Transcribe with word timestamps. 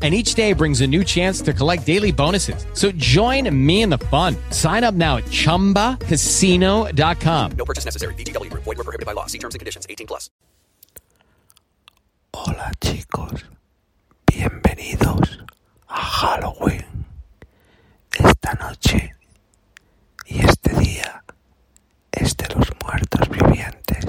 and 0.00 0.14
each 0.14 0.34
day 0.34 0.54
brings 0.54 0.80
a 0.80 0.86
new 0.86 1.04
chance 1.04 1.42
to 1.42 1.52
collect 1.52 1.84
daily 1.84 2.12
bonuses. 2.12 2.64
So 2.72 2.90
join 2.92 3.54
me 3.54 3.82
in 3.82 3.90
the 3.90 3.98
fun. 3.98 4.34
Sign 4.48 4.82
up 4.82 4.94
now 4.94 5.18
at 5.18 5.24
ChumbaCasino.com. 5.24 7.52
No 7.52 7.64
purchase 7.66 7.84
necessary. 7.84 8.14
VGW 8.14 8.50
Group. 8.50 8.64
Void 8.64 8.78
were 8.78 8.84
prohibited 8.84 9.04
by 9.04 9.12
law. 9.12 9.26
See 9.26 9.38
terms 9.38 9.54
and 9.54 9.60
conditions. 9.60 9.86
18 9.90 10.06
plus. 10.06 10.30
Hola 12.32 12.70
chicos, 12.80 13.44
bienvenidos 14.24 15.40
a 15.88 16.00
Halloween. 16.00 17.04
Esta 18.18 18.54
noche 18.54 19.14
y 20.26 20.40
este 20.44 20.74
día 20.78 21.24
es 22.12 22.36
de 22.36 22.48
los 22.54 22.68
muertos 22.82 23.28
vivientes. 23.28 24.04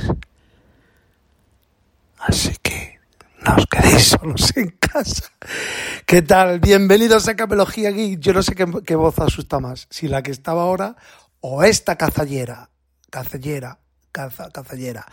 Así 2.19 2.55
que 2.61 2.90
no 3.41 3.55
os 3.55 3.65
quedéis 3.65 4.03
solos 4.13 4.55
en 4.55 4.69
casa. 4.79 5.31
¿Qué 6.05 6.21
tal? 6.21 6.59
Bienvenidos 6.59 7.27
a 7.27 7.35
Capelogía 7.35 7.91
Geek. 7.91 8.19
Yo 8.19 8.33
no 8.33 8.43
sé 8.43 8.55
qué, 8.55 8.65
qué 8.85 8.95
voz 8.95 9.19
asusta 9.19 9.59
más, 9.59 9.87
si 9.89 10.07
la 10.07 10.23
que 10.23 10.31
estaba 10.31 10.63
ahora 10.63 10.95
o 11.39 11.63
esta 11.63 11.97
cazallera. 11.97 12.69
Cazallera, 13.09 13.79
caza, 14.11 14.49
cazallera. 14.51 15.05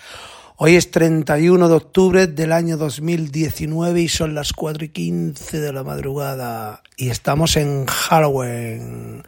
Hoy 0.57 0.77
es 0.77 0.91
31 0.91 1.69
de 1.69 1.75
octubre 1.75 2.27
del 2.27 2.53
año 2.53 2.77
2019 2.77 4.01
y 4.01 4.09
son 4.09 4.35
las 4.35 4.53
4 4.53 4.85
y 4.85 4.89
15 4.91 5.61
de 5.61 5.73
la 5.73 5.85
madrugada. 5.85 6.83
Y 6.97 7.11
estamos 7.11 7.57
en 7.57 7.87
Halloween. 7.87 9.23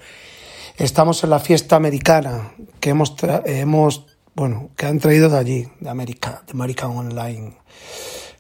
Estamos 0.76 1.22
en 1.24 1.30
la 1.30 1.38
fiesta 1.38 1.76
americana 1.76 2.52
que 2.80 2.90
hemos, 2.90 3.14
hemos 3.44 4.06
bueno, 4.34 4.70
que 4.76 4.86
han 4.86 4.98
traído 4.98 5.28
de 5.28 5.38
allí, 5.38 5.68
de 5.80 5.90
América, 5.90 6.42
de 6.46 6.52
American 6.52 6.90
Online. 6.90 7.56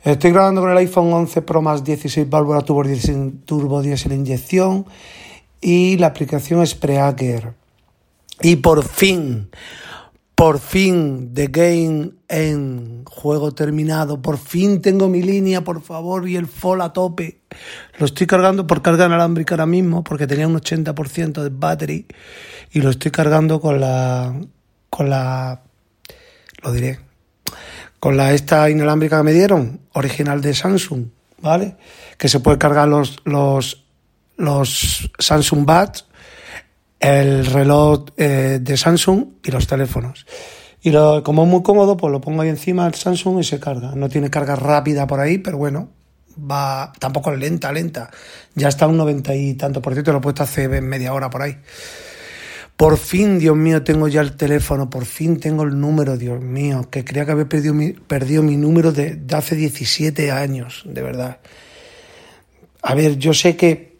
Estoy 0.02 0.32
grabando 0.32 0.62
con 0.62 0.70
el 0.70 0.78
iPhone 0.78 1.12
11 1.12 1.42
Pro 1.42 1.60
más 1.60 1.84
16 1.84 2.30
válvula 2.30 2.62
turbo 2.62 2.82
turbo 3.44 3.82
diesel 3.82 4.12
inyección 4.12 4.86
y 5.60 5.98
la 5.98 6.06
aplicación 6.06 6.62
es 6.62 6.74
Prehacker. 6.74 7.52
Y 8.40 8.56
por 8.56 8.82
fin, 8.82 9.50
por 10.34 10.58
fin, 10.58 11.34
The 11.34 11.48
Game 11.48 12.12
en 12.28 13.04
juego 13.04 13.52
terminado. 13.52 14.22
Por 14.22 14.38
fin 14.38 14.80
tengo 14.80 15.06
mi 15.10 15.22
línea, 15.22 15.62
por 15.62 15.82
favor, 15.82 16.26
y 16.26 16.36
el 16.36 16.46
fall 16.46 16.80
a 16.80 16.94
tope. 16.94 17.42
Lo 17.98 18.06
estoy 18.06 18.26
cargando 18.26 18.66
por 18.66 18.80
carga 18.80 19.04
inalámbrica 19.04 19.54
ahora 19.54 19.66
mismo, 19.66 20.02
porque 20.02 20.26
tenía 20.26 20.48
un 20.48 20.58
80% 20.58 21.42
de 21.42 21.50
battery. 21.50 22.06
Y 22.72 22.80
lo 22.80 22.88
estoy 22.88 23.10
cargando 23.10 23.60
con 23.60 23.80
la. 23.80 24.34
con 24.88 25.10
la. 25.10 25.60
lo 26.62 26.72
diré. 26.72 27.09
Con 28.00 28.16
la 28.16 28.32
esta 28.32 28.68
inalámbrica 28.68 29.18
que 29.18 29.22
me 29.22 29.32
dieron, 29.32 29.80
original 29.92 30.40
de 30.40 30.54
Samsung, 30.54 31.06
¿vale? 31.40 31.76
Que 32.18 32.28
se 32.28 32.40
puede 32.40 32.58
cargar 32.58 32.88
los, 32.88 33.18
los, 33.24 33.84
los 34.36 35.10
Samsung 35.18 35.64
Buds 35.64 36.06
el 37.00 37.46
reloj 37.46 38.04
eh, 38.18 38.58
de 38.60 38.76
Samsung 38.76 39.24
y 39.42 39.50
los 39.50 39.66
teléfonos. 39.66 40.26
Y 40.82 40.90
lo, 40.90 41.22
como 41.22 41.44
es 41.44 41.48
muy 41.48 41.62
cómodo, 41.62 41.96
pues 41.96 42.12
lo 42.12 42.20
pongo 42.20 42.42
ahí 42.42 42.50
encima 42.50 42.84
del 42.84 42.94
Samsung 42.94 43.40
y 43.40 43.44
se 43.44 43.58
carga. 43.58 43.94
No 43.94 44.08
tiene 44.08 44.30
carga 44.30 44.54
rápida 44.54 45.06
por 45.06 45.20
ahí, 45.20 45.38
pero 45.38 45.58
bueno, 45.58 45.88
va 46.38 46.92
tampoco 46.98 47.32
lenta, 47.32 47.72
lenta. 47.72 48.10
Ya 48.54 48.68
está 48.68 48.86
un 48.86 48.98
90 48.98 49.34
y 49.34 49.54
tanto 49.54 49.82
por 49.82 49.94
ciento, 49.94 50.12
lo 50.12 50.18
he 50.18 50.22
puesto 50.22 50.42
hace 50.42 50.68
media 50.80 51.12
hora 51.12 51.30
por 51.30 51.42
ahí. 51.42 51.58
Por 52.80 52.96
fin, 52.96 53.38
Dios 53.38 53.58
mío, 53.58 53.84
tengo 53.84 54.08
ya 54.08 54.22
el 54.22 54.36
teléfono, 54.36 54.88
por 54.88 55.04
fin 55.04 55.38
tengo 55.38 55.64
el 55.64 55.78
número, 55.78 56.16
Dios 56.16 56.40
mío, 56.40 56.88
que 56.90 57.04
creía 57.04 57.26
que 57.26 57.32
había 57.32 57.46
perdido 57.46 57.74
mi, 57.74 57.92
mi 57.92 58.56
número 58.56 58.90
de, 58.90 59.16
de 59.16 59.36
hace 59.36 59.54
17 59.54 60.30
años, 60.30 60.84
de 60.86 61.02
verdad. 61.02 61.40
A 62.80 62.94
ver, 62.94 63.18
yo 63.18 63.34
sé 63.34 63.54
que 63.54 63.98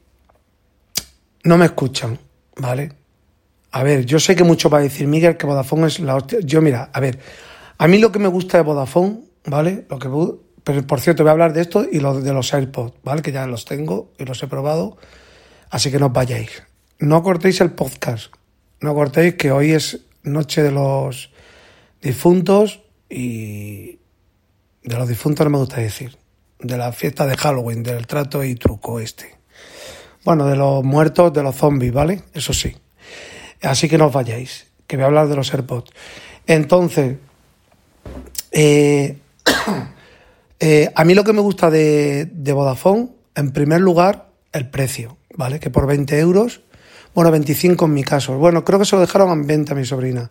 no 1.45 1.59
me 1.59 1.67
escuchan, 1.67 2.19
¿vale? 2.57 2.91
A 3.71 3.83
ver, 3.83 4.07
yo 4.07 4.19
sé 4.19 4.35
que 4.35 4.45
mucho 4.45 4.71
va 4.71 4.79
a 4.79 4.81
decir 4.81 5.07
Miguel 5.07 5.37
que 5.37 5.45
Vodafone 5.45 5.89
es 5.89 6.01
la 6.01 6.17
hostia. 6.17 6.39
Yo, 6.43 6.63
mira, 6.63 6.89
a 6.91 7.01
ver, 7.01 7.19
a 7.77 7.87
mí 7.87 7.99
lo 7.99 8.11
que 8.11 8.19
me 8.19 8.29
gusta 8.29 8.57
de 8.57 8.65
Vodafone, 8.65 9.21
¿vale? 9.45 9.85
Lo 9.91 9.99
que, 9.99 10.09
pero 10.65 10.87
por 10.87 11.01
cierto, 11.03 11.23
voy 11.23 11.29
a 11.29 11.33
hablar 11.33 11.53
de 11.53 11.61
esto 11.61 11.85
y 11.85 12.01
lo 12.01 12.19
de 12.19 12.33
los 12.33 12.55
AirPods, 12.55 12.95
¿vale? 13.05 13.21
Que 13.21 13.31
ya 13.31 13.47
los 13.47 13.67
tengo 13.67 14.11
y 14.19 14.25
los 14.25 14.43
he 14.43 14.47
probado, 14.47 14.97
así 15.69 15.91
que 15.91 15.99
no 15.99 16.07
os 16.07 16.13
vayáis. 16.15 16.63
No 16.99 17.23
cortéis 17.23 17.61
el 17.61 17.73
podcast, 17.73 18.33
no 18.81 18.95
cortéis 18.95 19.35
que 19.35 19.53
hoy 19.53 19.73
es 19.73 20.01
noche 20.23 20.63
de 20.63 20.71
los 20.71 21.31
difuntos 22.01 22.81
y 23.09 23.99
de 24.83 24.97
los 24.97 25.09
difuntos 25.09 25.45
no 25.45 25.51
me 25.51 25.59
gusta 25.59 25.81
decir, 25.81 26.17
de 26.59 26.77
la 26.77 26.93
fiesta 26.93 27.27
de 27.27 27.37
Halloween, 27.37 27.83
del 27.83 28.07
trato 28.07 28.43
y 28.45 28.55
truco 28.55 29.01
este. 29.01 29.37
Bueno, 30.25 30.47
de 30.47 30.57
los 30.57 30.85
muertos, 30.85 31.33
de 31.33 31.43
los 31.43 31.57
zombies, 31.57 31.93
¿vale? 31.93 32.23
Eso 32.35 32.53
sí. 32.53 32.77
Así 33.63 33.89
que 33.89 33.99
no 33.99 34.07
os 34.07 34.13
vayáis, 34.13 34.67
que 34.87 34.97
voy 34.97 35.05
a 35.05 35.07
hablar 35.07 35.29
de 35.29 35.37
los 35.37 35.53
AirPods. 35.53 35.91
Entonces, 36.47 37.17
eh, 38.53 39.19
eh, 40.61 40.93
a 40.95 41.05
mí 41.05 41.15
lo 41.15 41.25
que 41.25 41.33
me 41.33 41.41
gusta 41.41 41.71
de, 41.71 42.27
de 42.27 42.53
Vodafone, 42.53 43.09
en 43.35 43.53
primer 43.53 43.81
lugar, 43.81 44.31
el 44.53 44.69
precio, 44.69 45.19
¿vale? 45.35 45.61
Que 45.61 45.71
por 45.71 45.87
20 45.87 46.19
euros, 46.19 46.63
bueno, 47.15 47.31
25 47.31 47.85
en 47.85 47.93
mi 47.93 48.05
caso. 48.05 48.39
Bueno, 48.39 48.65
creo 48.65 48.79
que 48.79 48.85
se 48.85 48.97
lo 48.97 49.01
dejaron 49.01 49.31
en 49.31 49.47
venta 49.47 49.73
a 49.73 49.77
mi 49.77 49.85
sobrina. 49.85 50.31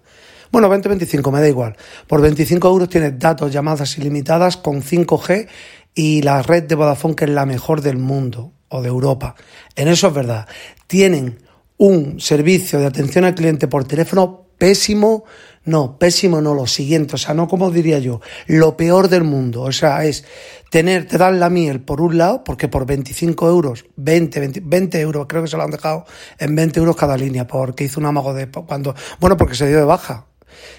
Bueno, 0.52 0.70
20, 0.70 0.90
25, 0.90 1.32
me 1.32 1.42
da 1.42 1.48
igual. 1.48 1.76
Por 2.08 2.22
25 2.22 2.68
euros 2.68 2.90
tienes 2.90 3.20
datos, 3.20 3.52
llamadas 3.52 3.98
ilimitadas 3.98 4.58
con 4.58 4.82
5G 4.82 5.48
y 5.94 6.22
la 6.22 6.42
red 6.42 6.64
de 6.64 6.76
Vodafone 6.76 7.16
que 7.16 7.26
es 7.26 7.32
la 7.32 7.46
mejor 7.46 7.82
del 7.82 7.98
mundo 7.98 8.54
o 8.70 8.82
de 8.82 8.88
Europa. 8.88 9.36
En 9.76 9.88
eso 9.88 10.08
es 10.08 10.14
verdad. 10.14 10.48
Tienen 10.88 11.40
un 11.78 12.20
servicio 12.20 12.80
de 12.80 12.88
atención 12.88 13.26
al 13.26 13.36
cliente 13.36 13.68
por 13.68 13.86
teléfono 13.86 14.46
pésimo, 14.58 15.24
no, 15.70 15.98
pésimo 15.98 16.42
no, 16.42 16.54
lo 16.54 16.68
siguiente, 16.68 17.16
o 17.16 17.18
sea, 17.18 17.34
no 17.34 17.48
como 17.48 17.72
diría 17.72 18.00
yo, 18.00 18.22
lo 18.48 18.76
peor 18.76 19.08
del 19.08 19.24
mundo, 19.24 19.62
o 19.62 19.72
sea, 19.72 20.04
es 20.04 20.26
tener, 20.70 21.08
te 21.08 21.18
dan 21.18 21.40
la 21.40 21.50
miel 21.50 21.82
por 21.82 22.02
un 22.02 22.18
lado, 22.18 22.44
porque 22.44 22.68
por 22.68 22.86
25 22.86 23.48
euros, 23.48 23.86
20, 23.96 24.40
20, 24.40 24.62
20 24.64 25.00
euros, 25.00 25.26
creo 25.28 25.44
que 25.44 25.48
se 25.48 25.58
lo 25.58 25.64
han 25.64 25.72
dejado 25.72 26.06
en 26.38 26.56
20 26.56 26.80
euros 26.80 26.96
cada 26.96 27.16
línea, 27.16 27.48
porque 27.48 27.86
hizo 27.86 28.00
un 28.00 28.08
amago 28.08 28.34
de, 28.34 28.50
cuando, 28.50 28.96
bueno, 29.20 29.38
porque 29.38 29.56
se 29.56 29.68
dio 29.68 29.78
de 29.78 29.86
baja, 29.86 30.26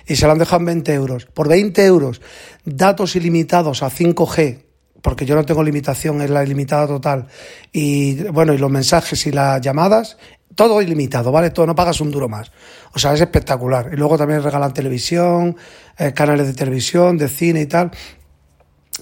y 0.07 0.17
se 0.17 0.27
lo 0.27 0.33
han 0.33 0.39
dejado 0.39 0.61
en 0.61 0.67
20 0.67 0.95
euros, 0.95 1.27
por 1.27 1.49
20 1.49 1.85
euros, 1.85 2.21
datos 2.65 3.17
ilimitados 3.17 3.83
a 3.83 3.91
5G, 3.91 4.65
porque 5.03 5.25
yo 5.25 5.35
no 5.35 5.47
tengo 5.47 5.63
limitación, 5.63 6.21
es 6.21 6.31
la 6.31 6.45
ilimitada 6.45 6.87
total, 6.87 7.29
y 7.73 8.23
bueno, 8.25 8.53
y 8.53 8.59
los 8.59 8.71
mensajes 8.71 9.27
y 9.27 9.33
las 9.33 9.61
llamadas, 9.61 10.19
todo 10.61 10.83
ilimitado, 10.83 11.33
¿vale? 11.33 11.49
Todo, 11.49 11.65
no 11.65 11.75
pagas 11.75 12.03
un 12.03 12.11
duro 12.11 12.29
más. 12.29 12.53
O 12.93 12.99
sea, 12.99 13.15
es 13.15 13.21
espectacular. 13.23 13.89
Y 13.95 13.97
luego 13.97 14.19
también 14.19 14.43
regalan 14.43 14.75
televisión, 14.75 15.57
eh, 15.97 16.13
canales 16.13 16.49
de 16.49 16.53
televisión, 16.53 17.17
de 17.17 17.29
cine 17.29 17.63
y 17.63 17.67
tal. 17.67 17.91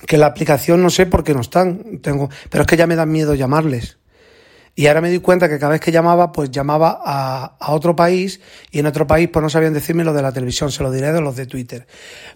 Que 0.07 0.19
la 0.19 0.27
aplicación 0.27 0.81
no 0.81 0.89
sé 0.89 1.07
por 1.07 1.25
qué 1.25 1.35
no 1.35 1.41
están, 1.41 1.99
tengo, 2.01 2.29
pero 2.49 2.63
es 2.63 2.69
que 2.69 2.77
ya 2.77 2.87
me 2.87 2.95
da 2.95 3.07
miedo 3.07 3.35
llamarles. 3.35 3.99
Y 4.77 4.87
ahora 4.87 5.01
me 5.01 5.11
di 5.11 5.19
cuenta 5.19 5.49
que 5.49 5.59
cada 5.59 5.73
vez 5.73 5.81
que 5.81 5.91
llamaba, 5.91 6.31
pues 6.31 6.53
llamaba 6.53 7.01
a, 7.05 7.57
a, 7.59 7.73
otro 7.73 7.97
país 7.97 8.41
y 8.71 8.79
en 8.79 8.87
otro 8.87 9.09
país 9.09 9.29
pues 9.33 9.43
no 9.43 9.51
sabían 9.51 9.75
decirme 9.75 10.05
lo 10.05 10.13
de 10.13 10.23
la 10.23 10.31
televisión, 10.31 10.71
se 10.71 10.85
lo 10.85 10.93
diré 10.93 11.11
de 11.11 11.21
los 11.21 11.35
de 11.35 11.47
Twitter. 11.47 11.89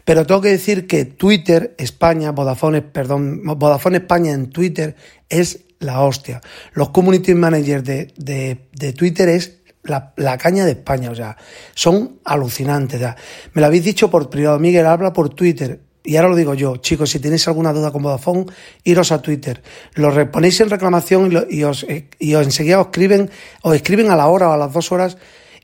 Pero 0.04 0.26
tengo 0.26 0.40
que 0.40 0.48
decir 0.48 0.88
que 0.88 1.04
Twitter 1.04 1.76
España, 1.78 2.32
Vodafone, 2.32 2.82
perdón, 2.82 3.42
Vodafone 3.44 3.98
España 3.98 4.32
en 4.32 4.50
Twitter 4.50 4.96
es 5.28 5.60
la 5.82 6.00
hostia. 6.00 6.40
Los 6.72 6.90
community 6.90 7.34
managers 7.34 7.84
de, 7.84 8.12
de, 8.16 8.68
de 8.72 8.92
Twitter 8.92 9.28
es 9.28 9.58
la, 9.82 10.12
la, 10.16 10.38
caña 10.38 10.64
de 10.64 10.72
España, 10.72 11.10
o 11.10 11.14
sea, 11.14 11.36
son 11.74 12.20
alucinantes. 12.24 13.02
O 13.02 13.14
me 13.54 13.60
lo 13.60 13.66
habéis 13.66 13.84
dicho 13.84 14.10
por 14.10 14.30
privado, 14.30 14.58
Miguel, 14.58 14.86
habla 14.86 15.12
por 15.12 15.30
Twitter. 15.30 15.80
Y 16.04 16.16
ahora 16.16 16.30
lo 16.30 16.36
digo 16.36 16.54
yo, 16.54 16.78
chicos, 16.78 17.10
si 17.10 17.20
tenéis 17.20 17.46
alguna 17.46 17.72
duda 17.72 17.92
con 17.92 18.02
Vodafone, 18.02 18.46
iros 18.82 19.12
a 19.12 19.22
Twitter. 19.22 19.62
Lo 19.94 20.30
ponéis 20.32 20.60
en 20.60 20.70
reclamación 20.70 21.26
y, 21.26 21.30
lo, 21.30 21.46
y, 21.48 21.62
os, 21.62 21.86
y 22.18 22.34
os 22.34 22.44
enseguida 22.44 22.80
os 22.80 22.86
escriben, 22.86 23.30
os 23.62 23.74
escriben 23.74 24.10
a 24.10 24.16
la 24.16 24.26
hora 24.26 24.48
o 24.48 24.52
a 24.52 24.56
las 24.56 24.72
dos 24.72 24.90
horas 24.90 25.16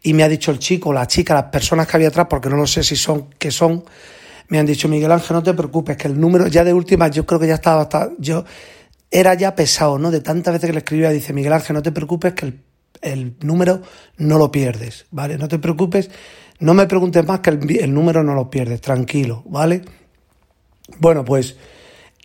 y 0.02 0.14
me 0.14 0.22
ha 0.22 0.28
dicho 0.28 0.52
el 0.52 0.60
chico, 0.60 0.92
la 0.92 1.06
chica, 1.06 1.34
las 1.34 1.44
personas 1.44 1.88
que 1.88 1.96
había 1.96 2.08
atrás, 2.08 2.26
porque 2.30 2.48
no 2.48 2.56
lo 2.56 2.66
sé 2.66 2.84
si 2.84 2.94
son, 2.94 3.30
que 3.36 3.50
son, 3.50 3.84
me 4.48 4.58
han 4.60 4.66
dicho, 4.66 4.88
Miguel 4.88 5.10
Ángel, 5.10 5.34
no 5.34 5.42
te 5.42 5.54
preocupes, 5.54 5.96
que 5.96 6.06
el 6.06 6.18
número 6.18 6.46
ya 6.46 6.62
de 6.62 6.72
última, 6.72 7.08
yo 7.08 7.26
creo 7.26 7.40
que 7.40 7.48
ya 7.48 7.54
estaba 7.54 7.82
hasta, 7.82 8.10
yo 8.18 8.44
era 9.10 9.34
ya 9.34 9.54
pesado, 9.54 9.98
¿no? 9.98 10.10
De 10.10 10.20
tantas 10.20 10.54
veces 10.54 10.68
que 10.68 10.72
le 10.72 10.78
escribía, 10.78 11.10
dice 11.10 11.32
Miguel 11.32 11.52
Ángel, 11.52 11.74
no 11.74 11.82
te 11.82 11.92
preocupes, 11.92 12.34
que 12.34 12.46
el, 12.46 12.62
el 13.02 13.36
número 13.40 13.82
no 14.16 14.38
lo 14.38 14.50
pierdes, 14.50 15.06
¿vale? 15.10 15.38
No 15.38 15.48
te 15.48 15.58
preocupes, 15.58 16.10
no 16.60 16.74
me 16.74 16.86
preguntes 16.86 17.26
más 17.26 17.40
que 17.40 17.50
el, 17.50 17.78
el 17.78 17.94
número 17.94 18.22
no 18.22 18.34
lo 18.34 18.50
pierdes, 18.50 18.80
tranquilo, 18.80 19.42
¿vale? 19.46 19.82
Bueno, 20.98 21.24
pues 21.24 21.56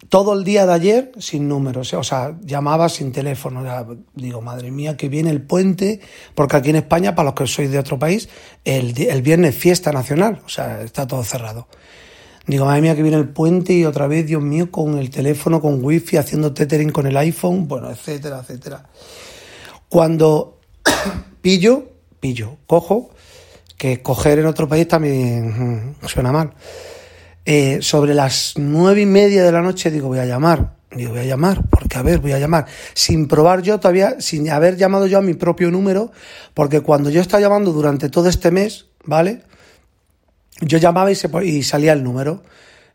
todo 0.10 0.34
el 0.34 0.44
día 0.44 0.66
de 0.66 0.74
ayer 0.74 1.12
sin 1.18 1.48
números, 1.48 1.94
o 1.94 2.04
sea, 2.04 2.36
llamaba 2.42 2.90
sin 2.90 3.12
teléfono. 3.12 3.64
Ya, 3.64 3.86
digo, 4.14 4.42
madre 4.42 4.72
mía, 4.72 4.98
que 4.98 5.10
viene 5.10 5.30
el 5.30 5.42
puente, 5.42 6.02
porque 6.36 6.58
aquí 6.58 6.70
en 6.70 6.78
España, 6.78 7.16
para 7.16 7.28
los 7.28 7.36
que 7.36 7.48
sois 7.48 7.72
de 7.72 7.80
otro 7.80 7.98
país, 7.98 8.30
el, 8.64 9.00
el 9.02 9.22
viernes 9.22 9.56
fiesta 9.56 9.92
nacional, 9.92 10.42
o 10.46 10.50
sea, 10.50 10.82
está 10.82 11.08
todo 11.08 11.24
cerrado. 11.24 11.68
Digo, 12.46 12.66
madre 12.66 12.82
mía, 12.82 12.96
que 12.96 13.02
viene 13.02 13.18
el 13.18 13.30
puente 13.30 13.74
y 13.74 13.86
otra 13.86 14.08
vez, 14.08 14.26
Dios 14.28 14.42
mío, 14.42 14.70
con 14.70 14.98
el 14.98 15.10
teléfono, 15.10 15.62
con 15.62 15.84
wifi, 15.84 16.18
haciendo 16.18 16.54
tethering 16.54 16.92
con 16.92 17.08
el 17.08 17.16
iPhone, 17.18 17.68
bueno, 17.68 17.90
etcétera, 17.90 18.40
etcétera. 18.42 18.86
Cuando 19.88 20.60
pillo, 21.42 21.86
pillo, 22.20 22.58
cojo, 22.68 23.12
que 23.78 24.02
coger 24.02 24.40
en 24.40 24.46
otro 24.46 24.68
país 24.68 24.88
también 24.88 25.96
suena 26.06 26.32
mal 26.32 26.54
eh, 27.46 27.80
sobre 27.82 28.14
las 28.14 28.54
nueve 28.58 29.02
y 29.02 29.06
media 29.06 29.44
de 29.44 29.52
la 29.52 29.62
noche 29.62 29.92
digo, 29.92 30.08
voy 30.08 30.20
a 30.20 30.26
llamar. 30.26 30.76
Digo, 30.96 31.12
voy 31.12 31.22
a 31.22 31.26
llamar, 31.26 31.64
porque 31.70 31.98
a 31.98 32.04
ver, 32.04 32.20
voy 32.20 32.34
a 32.34 32.40
llamar. 32.40 32.68
Sin 32.94 33.28
probar 33.28 33.64
yo 33.64 33.80
todavía, 33.80 34.22
sin 34.22 34.50
haber 34.52 34.78
llamado 34.78 35.08
yo 35.08 35.18
a 35.18 35.22
mi 35.22 35.34
propio 35.34 35.72
número, 35.72 36.12
porque 36.54 36.82
cuando 36.82 37.10
yo 37.10 37.20
estaba 37.20 37.42
llamando 37.42 37.74
durante 37.74 38.10
todo 38.10 38.30
este 38.30 38.52
mes, 38.52 38.86
¿vale? 39.04 39.42
Yo 40.66 40.78
llamaba 40.78 41.12
y, 41.12 41.16
se, 41.16 41.30
salía 41.64 41.94
el 41.94 42.04
número. 42.04 42.44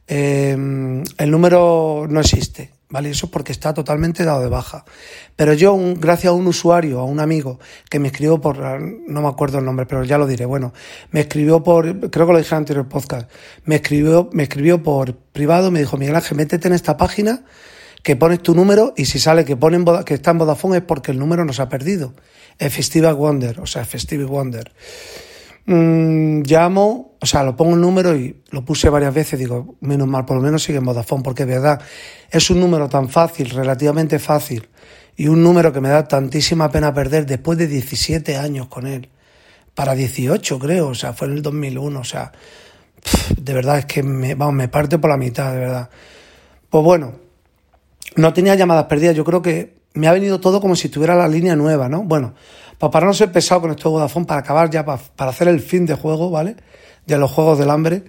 Eh, 0.06 0.52
el 0.52 1.30
número 1.30 2.06
no 2.08 2.20
existe. 2.20 2.78
¿vale? 2.90 3.10
Eso 3.10 3.30
porque 3.30 3.52
está 3.52 3.74
totalmente 3.74 4.24
dado 4.24 4.40
de 4.42 4.48
baja. 4.48 4.84
Pero 5.36 5.52
yo, 5.52 5.76
gracias 5.96 6.30
a 6.30 6.34
un 6.34 6.46
usuario, 6.46 7.00
a 7.00 7.04
un 7.04 7.20
amigo, 7.20 7.58
que 7.90 7.98
me 7.98 8.08
escribió 8.08 8.40
por, 8.40 8.58
no 8.58 9.22
me 9.22 9.28
acuerdo 9.28 9.58
el 9.58 9.64
nombre, 9.64 9.86
pero 9.86 10.04
ya 10.04 10.18
lo 10.18 10.26
diré, 10.26 10.46
bueno, 10.46 10.72
me 11.10 11.20
escribió 11.20 11.62
por, 11.62 12.10
creo 12.10 12.26
que 12.26 12.32
lo 12.32 12.38
dije 12.38 12.50
en 12.50 12.56
el 12.56 12.62
anterior 12.62 12.88
podcast, 12.88 13.30
me 13.64 13.76
escribió, 13.76 14.30
me 14.32 14.44
escribió 14.44 14.82
por 14.82 15.14
privado, 15.14 15.70
me 15.70 15.80
dijo, 15.80 15.96
Miguel 15.96 16.16
Ángel, 16.16 16.36
métete 16.36 16.68
en 16.68 16.74
esta 16.74 16.96
página, 16.96 17.44
que 18.02 18.16
pones 18.16 18.42
tu 18.42 18.54
número 18.54 18.94
y 18.96 19.04
si 19.06 19.18
sale 19.18 19.44
que 19.44 19.56
ponen 19.56 19.84
que 20.04 20.14
está 20.14 20.30
en 20.30 20.38
Vodafone 20.38 20.78
es 20.78 20.82
porque 20.84 21.10
el 21.10 21.18
número 21.18 21.44
nos 21.44 21.60
ha 21.60 21.68
perdido. 21.68 22.14
Es 22.58 22.92
Wonder, 23.16 23.60
o 23.60 23.66
sea, 23.66 23.84
Festive 23.84 24.24
Wonder. 24.24 24.72
Mm, 25.66 26.42
llamo, 26.42 27.07
o 27.20 27.26
sea, 27.26 27.42
lo 27.42 27.56
pongo 27.56 27.74
el 27.74 27.80
número 27.80 28.16
y 28.16 28.42
lo 28.50 28.64
puse 28.64 28.88
varias 28.88 29.12
veces, 29.12 29.38
digo, 29.38 29.76
menos 29.80 30.06
mal, 30.06 30.24
por 30.24 30.36
lo 30.36 30.42
menos 30.42 30.62
sigue 30.62 30.78
en 30.78 30.84
Vodafone, 30.84 31.22
porque 31.22 31.42
es 31.42 31.48
verdad, 31.48 31.80
es 32.30 32.50
un 32.50 32.60
número 32.60 32.88
tan 32.88 33.08
fácil, 33.08 33.50
relativamente 33.50 34.18
fácil, 34.18 34.68
y 35.16 35.26
un 35.28 35.42
número 35.42 35.72
que 35.72 35.80
me 35.80 35.88
da 35.88 36.06
tantísima 36.06 36.70
pena 36.70 36.94
perder 36.94 37.26
después 37.26 37.58
de 37.58 37.66
17 37.66 38.36
años 38.36 38.68
con 38.68 38.86
él, 38.86 39.08
para 39.74 39.94
18 39.94 40.58
creo, 40.58 40.88
o 40.88 40.94
sea, 40.94 41.12
fue 41.12 41.28
en 41.28 41.34
el 41.34 41.42
2001, 41.42 42.00
o 42.00 42.04
sea, 42.04 42.32
de 43.36 43.54
verdad 43.54 43.78
es 43.78 43.86
que 43.86 44.02
me, 44.02 44.34
vamos, 44.34 44.54
me 44.54 44.68
parte 44.68 44.98
por 44.98 45.10
la 45.10 45.16
mitad, 45.16 45.52
de 45.52 45.58
verdad. 45.58 45.90
Pues 46.68 46.84
bueno, 46.84 47.14
no 48.16 48.32
tenía 48.32 48.54
llamadas 48.54 48.84
perdidas, 48.84 49.14
yo 49.14 49.24
creo 49.24 49.40
que 49.42 49.78
me 49.94 50.06
ha 50.06 50.12
venido 50.12 50.40
todo 50.40 50.60
como 50.60 50.76
si 50.76 50.88
tuviera 50.88 51.14
la 51.14 51.28
línea 51.28 51.56
nueva, 51.56 51.88
¿no? 51.88 52.02
Bueno, 52.02 52.34
pues 52.76 52.92
para 52.92 53.06
no 53.06 53.14
ser 53.14 53.32
pesado 53.32 53.62
con 53.62 53.70
esto 53.70 53.88
de 53.88 53.92
Vodafone, 53.94 54.26
para 54.26 54.40
acabar 54.40 54.70
ya, 54.70 54.84
para, 54.84 55.00
para, 55.16 55.30
hacer 55.30 55.48
el 55.48 55.60
fin 55.60 55.86
de 55.86 55.94
juego, 55.94 56.30
¿vale? 56.30 56.56
De 57.08 57.16
los 57.16 57.30
juegos 57.32 57.58
del 57.58 57.70
hambre. 57.70 58.04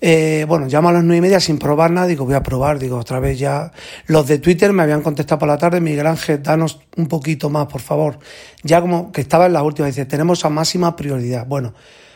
Eh, 0.00 0.44
bueno, 0.46 0.66
llamo 0.66 0.88
a 0.88 0.92
las 0.92 1.04
nueve 1.04 1.18
y 1.18 1.20
media 1.20 1.38
sin 1.38 1.56
probar 1.56 1.90
nada, 1.92 2.08
digo, 2.08 2.24
voy 2.26 2.34
a 2.34 2.42
probar, 2.42 2.80
digo, 2.80 2.98
otra 2.98 3.20
vez 3.20 3.38
ya. 3.38 3.70
Los 4.06 4.26
de 4.26 4.38
Twitter 4.38 4.72
me 4.72 4.82
habían 4.82 5.02
contestado 5.02 5.38
por 5.38 5.48
la 5.48 5.56
tarde, 5.56 5.80
Miguel 5.80 6.06
Ángel, 6.06 6.42
danos 6.42 6.80
un 6.96 7.06
poquito 7.06 7.48
más, 7.48 7.68
por 7.68 7.80
favor. 7.80 8.18
Ya 8.64 8.80
como 8.80 9.12
que 9.12 9.20
estaba 9.20 9.46
en 9.46 9.52
la 9.52 9.62
última, 9.62 9.86
dice, 9.86 10.04
tenemos 10.04 10.44
a 10.44 10.50
máxima 10.50 10.96
prioridad. 10.96 11.46
Bueno, 11.46 11.72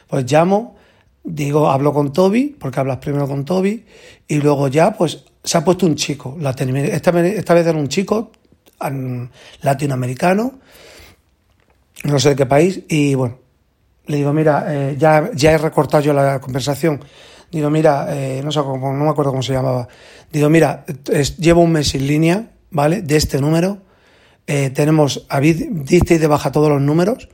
pues 0.09 0.31
llamo, 0.31 0.76
digo, 1.23 1.70
hablo 1.70 1.94
con 1.94 2.12
Toby, 2.12 2.56
porque 2.59 2.81
hablas 2.81 2.99
primero 2.99 3.29
con 3.29 3.44
Toby, 3.44 3.87
y 4.26 4.37
luego 4.38 4.69
ya, 4.69 4.93
pues, 4.93 5.25
se 5.44 5.56
ha 5.56 5.64
puesto 5.64 5.87
un 5.87 5.94
chico. 5.94 6.37
Esta, 6.41 6.64
esta 7.23 7.55
vez 7.55 7.67
era 7.67 7.79
un 7.79 7.88
chico 7.88 8.32
latinoamericano, 9.62 10.59
no 12.05 12.19
sé 12.19 12.31
de 12.31 12.37
qué 12.37 12.44
país, 12.44 12.81
y 12.88 13.14
bueno, 13.14 13.38
le 14.08 14.16
digo, 14.16 14.32
mira, 14.32 14.64
eh, 14.69 14.96
ya, 14.99 15.31
ya 15.34 15.52
he 15.52 15.58
recortado 15.58 16.02
yo 16.02 16.12
la 16.12 16.40
conversación. 16.40 17.05
Digo, 17.50 17.70
mira, 17.70 18.06
eh, 18.10 18.40
no 18.43 18.50
sé 18.50 18.60
cómo, 18.60 18.93
no 18.93 19.05
me 19.05 19.10
acuerdo 19.10 19.31
cómo 19.31 19.43
se 19.43 19.52
llamaba. 19.52 19.87
Digo, 20.32 20.49
mira, 20.49 20.84
es, 21.10 21.37
llevo 21.37 21.60
un 21.60 21.72
mes 21.72 21.94
en 21.94 22.06
línea, 22.06 22.50
¿vale? 22.70 23.02
De 23.02 23.16
este 23.16 23.40
número. 23.40 23.82
Eh, 24.46 24.70
tenemos, 24.70 25.26
disteis 25.43 26.20
de 26.20 26.26
baja 26.26 26.50
todos 26.50 26.70
los 26.70 26.81
números 26.81 27.28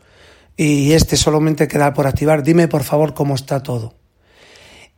y 0.57 0.93
este 0.93 1.17
solamente 1.17 1.69
queda 1.69 1.95
por 1.95 2.09
activar. 2.09 2.43
Dime, 2.43 2.67
por 2.67 2.83
favor, 2.83 3.15
cómo 3.15 3.37
está 3.37 3.63
todo. 3.63 3.95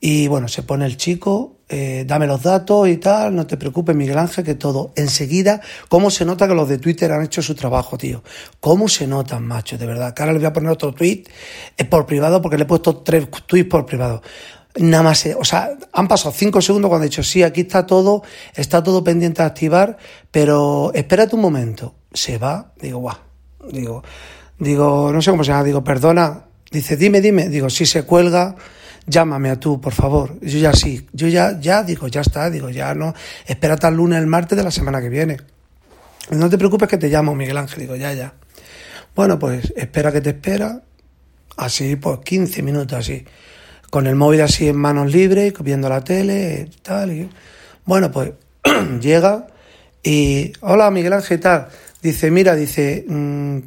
Y 0.00 0.28
bueno, 0.28 0.48
se 0.48 0.62
pone 0.62 0.86
el 0.86 0.96
chico, 0.96 1.55
eh, 1.68 2.04
dame 2.06 2.28
los 2.28 2.42
datos 2.42 2.88
y 2.88 2.96
tal, 2.98 3.34
no 3.34 3.46
te 3.46 3.56
preocupes, 3.56 3.96
Miguel 3.96 4.18
Ángel, 4.18 4.44
que 4.44 4.54
todo. 4.54 4.92
Enseguida, 4.94 5.60
¿cómo 5.88 6.10
se 6.10 6.24
nota 6.24 6.46
que 6.46 6.54
los 6.54 6.68
de 6.68 6.78
Twitter 6.78 7.10
han 7.10 7.22
hecho 7.22 7.42
su 7.42 7.54
trabajo, 7.54 7.98
tío? 7.98 8.22
¿Cómo 8.60 8.88
se 8.88 9.06
notan, 9.06 9.44
macho? 9.44 9.76
De 9.76 9.86
verdad. 9.86 10.14
Que 10.14 10.22
ahora 10.22 10.32
le 10.32 10.38
voy 10.38 10.46
a 10.46 10.52
poner 10.52 10.70
otro 10.70 10.92
tweet 10.92 11.24
por 11.90 12.06
privado 12.06 12.40
porque 12.40 12.56
le 12.56 12.64
he 12.64 12.66
puesto 12.66 12.98
tres 12.98 13.28
tweets 13.46 13.68
por 13.68 13.84
privado. 13.84 14.22
Nada 14.78 15.02
más, 15.02 15.24
eh, 15.26 15.34
o 15.38 15.44
sea, 15.44 15.70
han 15.92 16.06
pasado 16.06 16.32
cinco 16.32 16.60
segundos 16.60 16.88
cuando 16.88 17.04
he 17.06 17.08
dicho, 17.08 17.22
sí, 17.22 17.42
aquí 17.42 17.62
está 17.62 17.86
todo, 17.86 18.22
está 18.54 18.82
todo 18.82 19.02
pendiente 19.02 19.42
de 19.42 19.48
activar, 19.48 19.96
pero 20.30 20.92
espérate 20.94 21.34
un 21.34 21.40
momento. 21.40 21.94
Se 22.12 22.38
va, 22.38 22.72
digo, 22.80 22.98
guau, 22.98 23.16
digo, 23.72 24.04
digo, 24.58 25.10
no 25.12 25.22
sé 25.22 25.30
cómo 25.30 25.44
se 25.44 25.50
llama, 25.50 25.64
digo, 25.64 25.82
perdona, 25.82 26.44
dice, 26.70 26.96
dime, 26.96 27.20
dime, 27.20 27.48
digo, 27.48 27.70
si 27.70 27.86
se 27.86 28.04
cuelga, 28.04 28.54
llámame 29.06 29.50
a 29.50 29.60
tú, 29.60 29.80
por 29.80 29.92
favor. 29.92 30.38
Yo 30.40 30.58
ya 30.58 30.72
sí, 30.72 31.06
yo 31.12 31.28
ya, 31.28 31.58
ya 31.60 31.82
digo, 31.82 32.08
ya 32.08 32.20
está, 32.20 32.50
digo, 32.50 32.70
ya 32.70 32.94
no, 32.94 33.14
espérate 33.46 33.86
al 33.86 33.96
lunes, 33.96 34.18
el 34.18 34.26
martes 34.26 34.56
de 34.56 34.64
la 34.64 34.70
semana 34.70 35.00
que 35.00 35.08
viene. 35.08 35.38
No 36.30 36.50
te 36.50 36.58
preocupes 36.58 36.88
que 36.88 36.98
te 36.98 37.08
llamo, 37.08 37.34
Miguel 37.34 37.56
Ángel, 37.56 37.80
digo, 37.80 37.96
ya, 37.96 38.12
ya. 38.12 38.34
Bueno, 39.14 39.38
pues 39.38 39.72
espera 39.76 40.12
que 40.12 40.20
te 40.20 40.30
espera, 40.30 40.82
así, 41.56 41.96
pues 41.96 42.18
15 42.20 42.62
minutos 42.62 42.98
así, 42.98 43.24
con 43.90 44.06
el 44.06 44.16
móvil 44.16 44.42
así 44.42 44.68
en 44.68 44.76
manos 44.76 45.10
libres, 45.10 45.54
viendo 45.60 45.88
la 45.88 46.02
tele, 46.02 46.68
tal, 46.82 47.12
y 47.12 47.30
bueno, 47.84 48.10
pues 48.10 48.32
llega 49.00 49.46
y, 50.02 50.52
hola 50.60 50.90
Miguel 50.90 51.14
Ángel, 51.14 51.40
tal, 51.40 51.68
dice, 52.02 52.30
mira, 52.30 52.54
dice, 52.54 53.04
mmm, 53.08 53.58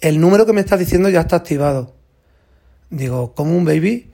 el 0.00 0.20
número 0.20 0.46
que 0.46 0.52
me 0.52 0.60
estás 0.60 0.78
diciendo 0.78 1.08
ya 1.08 1.20
está 1.20 1.36
activado. 1.36 1.94
Digo, 2.90 3.34
¿cómo 3.34 3.56
un 3.56 3.64
baby? 3.64 4.07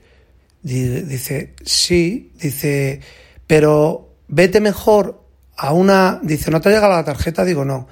Dice, 0.65 1.53
sí, 1.63 2.31
dice, 2.41 2.99
pero 3.45 4.15
vete 4.27 4.59
mejor 4.59 5.21
a 5.57 5.73
una, 5.73 6.19
dice, 6.23 6.49
¿no 6.49 6.59
te 6.59 6.71
llega 6.71 6.89
la 6.89 7.03
tarjeta? 7.03 7.45
Digo, 7.45 7.63
no. 7.63 7.87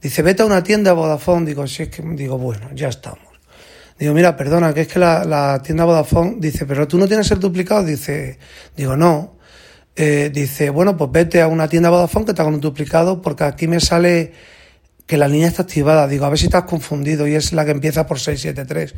Dice, 0.00 0.22
vete 0.22 0.42
a 0.42 0.46
una 0.46 0.62
tienda 0.62 0.94
Vodafone. 0.94 1.44
Digo, 1.44 1.66
sí, 1.66 1.82
es 1.82 1.90
que, 1.90 2.02
digo, 2.02 2.38
bueno, 2.38 2.70
ya 2.74 2.88
estamos. 2.88 3.18
Digo, 3.98 4.14
mira, 4.14 4.38
perdona, 4.38 4.72
que 4.72 4.80
es 4.82 4.88
que 4.88 4.98
la, 4.98 5.22
la 5.24 5.60
tienda 5.62 5.84
Vodafone, 5.84 6.36
dice, 6.38 6.64
pero 6.64 6.88
tú 6.88 6.96
no 6.96 7.06
tienes 7.06 7.30
el 7.30 7.40
duplicado. 7.40 7.84
Dice, 7.84 8.38
digo, 8.74 8.96
no. 8.96 9.36
Eh, 9.94 10.30
dice, 10.32 10.70
bueno, 10.70 10.96
pues 10.96 11.10
vete 11.12 11.42
a 11.42 11.46
una 11.46 11.68
tienda 11.68 11.90
Vodafone 11.90 12.24
que 12.24 12.32
te 12.32 12.40
haga 12.40 12.50
un 12.50 12.58
duplicado 12.58 13.20
porque 13.20 13.44
aquí 13.44 13.68
me 13.68 13.80
sale 13.80 14.32
que 15.06 15.18
la 15.18 15.28
línea 15.28 15.48
está 15.48 15.64
activada. 15.64 16.08
Digo, 16.08 16.24
a 16.24 16.30
ver 16.30 16.38
si 16.38 16.46
estás 16.46 16.64
confundido 16.64 17.28
y 17.28 17.34
es 17.34 17.52
la 17.52 17.66
que 17.66 17.72
empieza 17.72 18.06
por 18.06 18.18
673. 18.18 18.94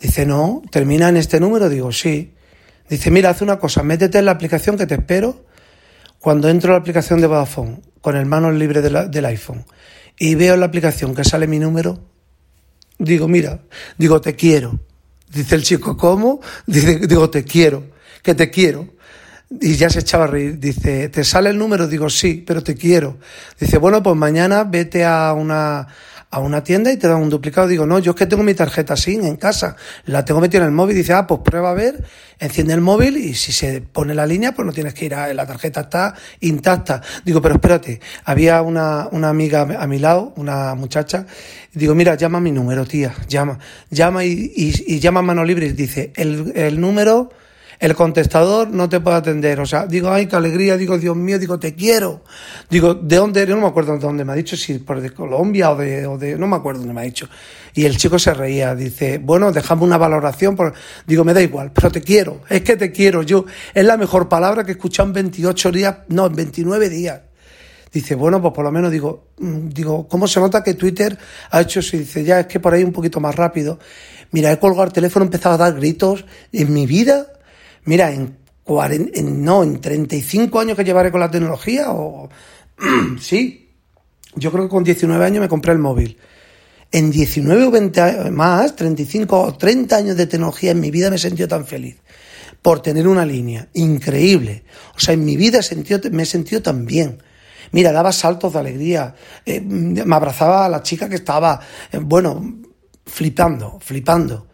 Dice, 0.00 0.26
no, 0.26 0.60
termina 0.72 1.08
en 1.08 1.18
este 1.18 1.38
número. 1.38 1.68
Digo, 1.68 1.92
sí. 1.92 2.34
Dice, 2.88 3.10
mira, 3.10 3.30
haz 3.30 3.42
una 3.42 3.58
cosa, 3.58 3.82
métete 3.82 4.18
en 4.18 4.24
la 4.24 4.32
aplicación 4.32 4.76
que 4.76 4.86
te 4.86 4.94
espero 4.94 5.44
cuando 6.18 6.48
entro 6.48 6.72
a 6.72 6.74
la 6.74 6.80
aplicación 6.80 7.20
de 7.20 7.26
Vodafone 7.26 7.80
con 8.00 8.16
el 8.16 8.26
manos 8.26 8.54
libre 8.54 8.80
del 8.80 9.24
iPhone 9.26 9.64
y 10.18 10.34
veo 10.34 10.54
en 10.54 10.60
la 10.60 10.66
aplicación 10.66 11.14
que 11.14 11.24
sale 11.24 11.46
mi 11.46 11.58
número, 11.58 12.00
digo, 12.98 13.28
mira, 13.28 13.60
digo, 13.96 14.20
te 14.20 14.34
quiero. 14.34 14.80
Dice 15.30 15.54
el 15.54 15.62
chico, 15.62 15.96
¿cómo? 15.96 16.40
Dice, 16.66 16.98
digo, 17.06 17.30
te 17.30 17.44
quiero, 17.44 17.84
que 18.22 18.34
te 18.34 18.50
quiero. 18.50 18.88
Y 19.60 19.76
ya 19.76 19.88
se 19.88 20.00
echaba 20.00 20.24
a 20.24 20.26
reír. 20.26 20.58
Dice, 20.58 21.08
¿te 21.08 21.24
sale 21.24 21.50
el 21.50 21.58
número? 21.58 21.86
Digo, 21.86 22.10
sí, 22.10 22.42
pero 22.46 22.62
te 22.62 22.74
quiero. 22.74 23.18
Dice, 23.58 23.78
bueno, 23.78 24.02
pues 24.02 24.16
mañana 24.16 24.64
vete 24.64 25.04
a 25.04 25.32
una, 25.32 25.86
a 26.30 26.40
una 26.40 26.62
tienda 26.62 26.92
y 26.92 26.96
te 26.96 27.08
dan 27.08 27.22
un 27.22 27.30
duplicado. 27.30 27.66
Digo, 27.68 27.86
no, 27.86 27.98
yo 27.98 28.12
es 28.12 28.16
que 28.16 28.26
tengo 28.26 28.42
mi 28.42 28.54
tarjeta 28.54 28.96
SIM 28.96 29.24
en 29.24 29.36
casa. 29.36 29.76
La 30.04 30.24
tengo 30.24 30.40
metida 30.40 30.60
en 30.60 30.66
el 30.66 30.72
móvil. 30.72 30.96
Dice, 30.96 31.12
ah, 31.12 31.26
pues 31.26 31.40
prueba 31.42 31.70
a 31.70 31.74
ver, 31.74 32.04
enciende 32.38 32.74
el 32.74 32.80
móvil 32.80 33.16
y 33.16 33.34
si 33.34 33.52
se 33.52 33.80
pone 33.80 34.14
la 34.14 34.26
línea, 34.26 34.52
pues 34.52 34.66
no 34.66 34.72
tienes 34.72 34.94
que 34.94 35.06
ir 35.06 35.14
a, 35.14 35.32
la 35.32 35.46
tarjeta 35.46 35.82
está 35.82 36.14
intacta. 36.40 37.02
Digo, 37.24 37.40
pero 37.40 37.54
espérate, 37.54 38.00
había 38.24 38.62
una, 38.62 39.08
una 39.10 39.28
amiga 39.28 39.62
a 39.62 39.86
mi 39.86 39.98
lado, 39.98 40.32
una 40.36 40.74
muchacha, 40.74 41.26
digo, 41.72 41.94
mira, 41.94 42.14
llama 42.14 42.40
mi 42.40 42.52
número, 42.52 42.84
tía, 42.84 43.14
llama, 43.28 43.58
llama 43.90 44.24
y, 44.24 44.52
y, 44.54 45.00
llama 45.00 45.20
a 45.20 45.22
mano 45.22 45.44
libre 45.44 45.66
y 45.66 45.72
dice, 45.72 46.12
el 46.16 46.80
número, 46.80 47.30
el 47.78 47.94
contestador 47.94 48.70
no 48.70 48.88
te 48.88 49.00
puede 49.00 49.16
atender. 49.16 49.60
O 49.60 49.66
sea, 49.66 49.86
digo, 49.86 50.10
ay, 50.10 50.26
qué 50.26 50.36
alegría, 50.36 50.76
digo, 50.76 50.98
Dios 50.98 51.16
mío, 51.16 51.38
digo, 51.38 51.58
te 51.58 51.74
quiero. 51.74 52.24
Digo, 52.68 52.94
¿de 52.94 53.16
dónde? 53.16 53.46
Yo 53.46 53.54
no 53.54 53.62
me 53.62 53.68
acuerdo 53.68 53.92
de 53.92 54.00
dónde 54.00 54.24
me 54.24 54.32
ha 54.32 54.34
dicho, 54.34 54.56
si 54.56 54.78
por 54.78 55.00
de 55.00 55.10
Colombia 55.10 55.70
o 55.70 55.76
de, 55.76 56.06
o 56.06 56.18
de, 56.18 56.36
no 56.36 56.46
me 56.46 56.56
acuerdo 56.56 56.80
dónde 56.80 56.94
me 56.94 57.02
ha 57.02 57.04
dicho. 57.04 57.28
Y 57.74 57.84
el 57.84 57.96
chico 57.96 58.18
se 58.18 58.34
reía, 58.34 58.74
dice, 58.74 59.18
bueno, 59.18 59.52
dejame 59.52 59.84
una 59.84 59.96
valoración. 59.96 60.56
Por... 60.56 60.74
Digo, 61.06 61.24
me 61.24 61.32
da 61.32 61.40
igual, 61.40 61.70
pero 61.72 61.90
te 61.90 62.02
quiero, 62.02 62.42
es 62.48 62.62
que 62.62 62.76
te 62.76 62.90
quiero. 62.90 63.22
Yo, 63.22 63.44
es 63.72 63.84
la 63.84 63.96
mejor 63.96 64.28
palabra 64.28 64.64
que 64.64 64.72
he 64.72 64.74
escuchado 64.74 65.08
en 65.08 65.14
28 65.14 65.72
días, 65.72 65.96
no, 66.08 66.26
en 66.26 66.34
29 66.34 66.88
días. 66.88 67.20
Dice, 67.92 68.14
bueno, 68.16 68.42
pues 68.42 68.52
por 68.52 68.64
lo 68.64 68.72
menos 68.72 68.90
digo, 68.90 69.28
mm, 69.38 69.68
digo, 69.68 70.08
¿cómo 70.08 70.26
se 70.26 70.40
nota 70.40 70.62
que 70.62 70.74
Twitter 70.74 71.16
ha 71.50 71.60
hecho 71.60 71.80
eso? 71.80 71.96
Dice, 71.96 72.22
ya 72.22 72.40
es 72.40 72.46
que 72.46 72.60
por 72.60 72.74
ahí 72.74 72.84
un 72.84 72.92
poquito 72.92 73.20
más 73.20 73.34
rápido. 73.34 73.78
Mira, 74.30 74.52
he 74.52 74.58
colgado 74.58 74.84
el 74.84 74.92
teléfono, 74.92 75.24
he 75.24 75.28
empezado 75.28 75.54
a 75.54 75.58
dar 75.58 75.74
gritos. 75.74 76.26
En 76.52 76.72
mi 76.72 76.86
vida, 76.86 77.28
mira, 77.88 78.12
en, 78.12 78.36
40, 78.64 79.18
en 79.18 79.42
no, 79.42 79.62
en 79.62 79.80
35 79.80 80.60
años 80.60 80.76
que 80.76 80.84
llevaré 80.84 81.10
con 81.10 81.20
la 81.20 81.30
tecnología, 81.30 81.90
o 81.90 82.28
sí, 83.18 83.70
yo 84.34 84.52
creo 84.52 84.64
que 84.64 84.70
con 84.70 84.84
19 84.84 85.24
años 85.24 85.40
me 85.40 85.48
compré 85.48 85.72
el 85.72 85.78
móvil. 85.78 86.18
En 86.92 87.10
19 87.10 87.64
o 87.64 87.70
20 87.70 88.00
años 88.00 88.30
más, 88.30 88.76
35 88.76 89.40
o 89.40 89.54
30 89.56 89.96
años 89.96 90.16
de 90.16 90.26
tecnología 90.26 90.70
en 90.72 90.80
mi 90.80 90.90
vida 90.90 91.08
me 91.08 91.16
he 91.16 91.18
sentido 91.18 91.48
tan 91.48 91.66
feliz 91.66 91.96
por 92.60 92.80
tener 92.80 93.08
una 93.08 93.24
línea 93.24 93.68
increíble. 93.74 94.64
O 94.94 95.00
sea, 95.00 95.14
en 95.14 95.24
mi 95.24 95.36
vida 95.36 95.62
sentido, 95.62 96.00
me 96.10 96.24
he 96.24 96.26
sentido 96.26 96.60
tan 96.60 96.84
bien. 96.84 97.22
Mira, 97.72 97.92
daba 97.92 98.12
saltos 98.12 98.52
de 98.52 98.58
alegría, 98.58 99.14
eh, 99.46 99.60
me 99.60 100.14
abrazaba 100.14 100.66
a 100.66 100.68
la 100.68 100.82
chica 100.82 101.08
que 101.08 101.16
estaba, 101.16 101.60
eh, 101.92 101.98
bueno, 101.98 102.60
flipando, 103.06 103.78
flipando. 103.80 104.47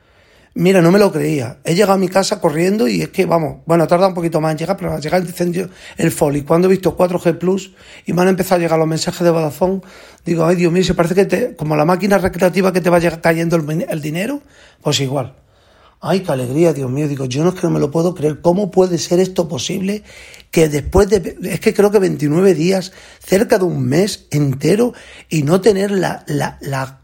Mira, 0.56 0.80
no 0.80 0.92
me 0.92 1.00
lo 1.00 1.10
creía. 1.10 1.58
He 1.64 1.74
llegado 1.74 1.94
a 1.94 1.98
mi 1.98 2.08
casa 2.08 2.40
corriendo 2.40 2.86
y 2.86 3.02
es 3.02 3.08
que, 3.08 3.26
vamos, 3.26 3.62
bueno, 3.66 3.88
tarda 3.88 4.06
un 4.06 4.14
poquito 4.14 4.40
más 4.40 4.52
en 4.52 4.58
llegar, 4.58 4.76
pero 4.76 4.92
al 4.92 5.02
llegar 5.02 5.20
el 5.20 5.26
incendio, 5.26 5.68
el 5.96 6.12
folly. 6.12 6.42
Cuando 6.42 6.68
he 6.68 6.70
visto 6.70 6.96
4G 6.96 7.38
Plus 7.38 7.72
y 8.06 8.12
me 8.12 8.22
han 8.22 8.28
empezado 8.28 8.56
a 8.56 8.58
llegar 8.60 8.78
los 8.78 8.86
mensajes 8.86 9.22
de 9.24 9.30
Vodafone, 9.30 9.80
digo, 10.24 10.44
ay 10.44 10.54
Dios 10.54 10.72
mío, 10.72 10.84
se 10.84 10.94
parece 10.94 11.16
que 11.16 11.24
te, 11.24 11.56
como 11.56 11.74
la 11.74 11.84
máquina 11.84 12.18
recreativa 12.18 12.72
que 12.72 12.80
te 12.80 12.88
va 12.88 13.00
cayendo 13.00 13.56
el, 13.56 13.86
el 13.88 14.00
dinero, 14.00 14.42
pues 14.80 15.00
igual. 15.00 15.34
Ay, 16.00 16.20
qué 16.20 16.30
alegría, 16.30 16.72
Dios 16.72 16.90
mío. 16.90 17.08
Digo, 17.08 17.24
yo 17.24 17.42
no 17.42 17.48
es 17.48 17.54
que 17.56 17.62
no 17.62 17.70
me 17.70 17.80
lo 17.80 17.90
puedo 17.90 18.14
creer. 18.14 18.40
¿Cómo 18.40 18.70
puede 18.70 18.98
ser 18.98 19.18
esto 19.18 19.48
posible? 19.48 20.04
Que 20.52 20.68
después 20.68 21.08
de, 21.08 21.36
es 21.44 21.60
que 21.60 21.74
creo 21.74 21.90
que 21.90 21.98
29 21.98 22.54
días, 22.54 22.92
cerca 23.18 23.58
de 23.58 23.64
un 23.64 23.82
mes 23.86 24.26
entero, 24.30 24.92
y 25.30 25.42
no 25.42 25.60
tener 25.62 25.90
la, 25.90 26.22
la, 26.28 26.58
la 26.60 27.00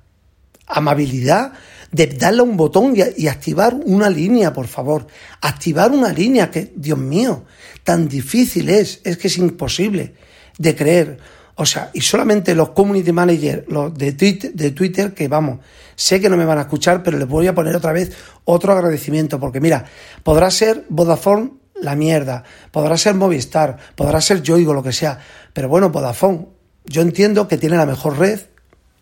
amabilidad 0.66 1.54
de 1.92 2.06
darle 2.06 2.42
un 2.42 2.56
botón 2.56 2.94
y, 2.96 3.22
y, 3.22 3.28
activar 3.28 3.74
una 3.74 4.08
línea, 4.08 4.52
por 4.52 4.66
favor. 4.66 5.06
Activar 5.40 5.90
una 5.90 6.12
línea 6.12 6.50
que, 6.50 6.72
Dios 6.74 6.98
mío, 6.98 7.44
tan 7.84 8.08
difícil 8.08 8.68
es, 8.68 9.00
es 9.04 9.16
que 9.16 9.28
es 9.28 9.38
imposible 9.38 10.14
de 10.58 10.76
creer. 10.76 11.18
O 11.56 11.66
sea, 11.66 11.90
y 11.92 12.00
solamente 12.00 12.54
los 12.54 12.70
community 12.70 13.12
managers, 13.12 13.64
los 13.68 13.92
de 13.92 14.12
Twitter, 14.12 14.52
de 14.54 14.70
Twitter, 14.70 15.12
que 15.12 15.28
vamos, 15.28 15.58
sé 15.94 16.20
que 16.20 16.30
no 16.30 16.36
me 16.36 16.46
van 16.46 16.58
a 16.58 16.62
escuchar, 16.62 17.02
pero 17.02 17.18
les 17.18 17.28
voy 17.28 17.46
a 17.48 17.54
poner 17.54 17.76
otra 17.76 17.92
vez 17.92 18.16
otro 18.44 18.72
agradecimiento, 18.72 19.38
porque 19.38 19.60
mira, 19.60 19.84
podrá 20.22 20.50
ser 20.50 20.86
Vodafone 20.88 21.50
la 21.82 21.96
mierda, 21.96 22.44
podrá 22.70 22.96
ser 22.96 23.14
Movistar, 23.14 23.76
podrá 23.94 24.20
ser 24.20 24.42
Yoigo, 24.42 24.72
lo 24.72 24.82
que 24.82 24.92
sea, 24.92 25.18
pero 25.52 25.68
bueno, 25.68 25.90
Vodafone, 25.90 26.46
yo 26.86 27.02
entiendo 27.02 27.46
que 27.46 27.58
tiene 27.58 27.76
la 27.76 27.86
mejor 27.86 28.18
red, 28.18 28.40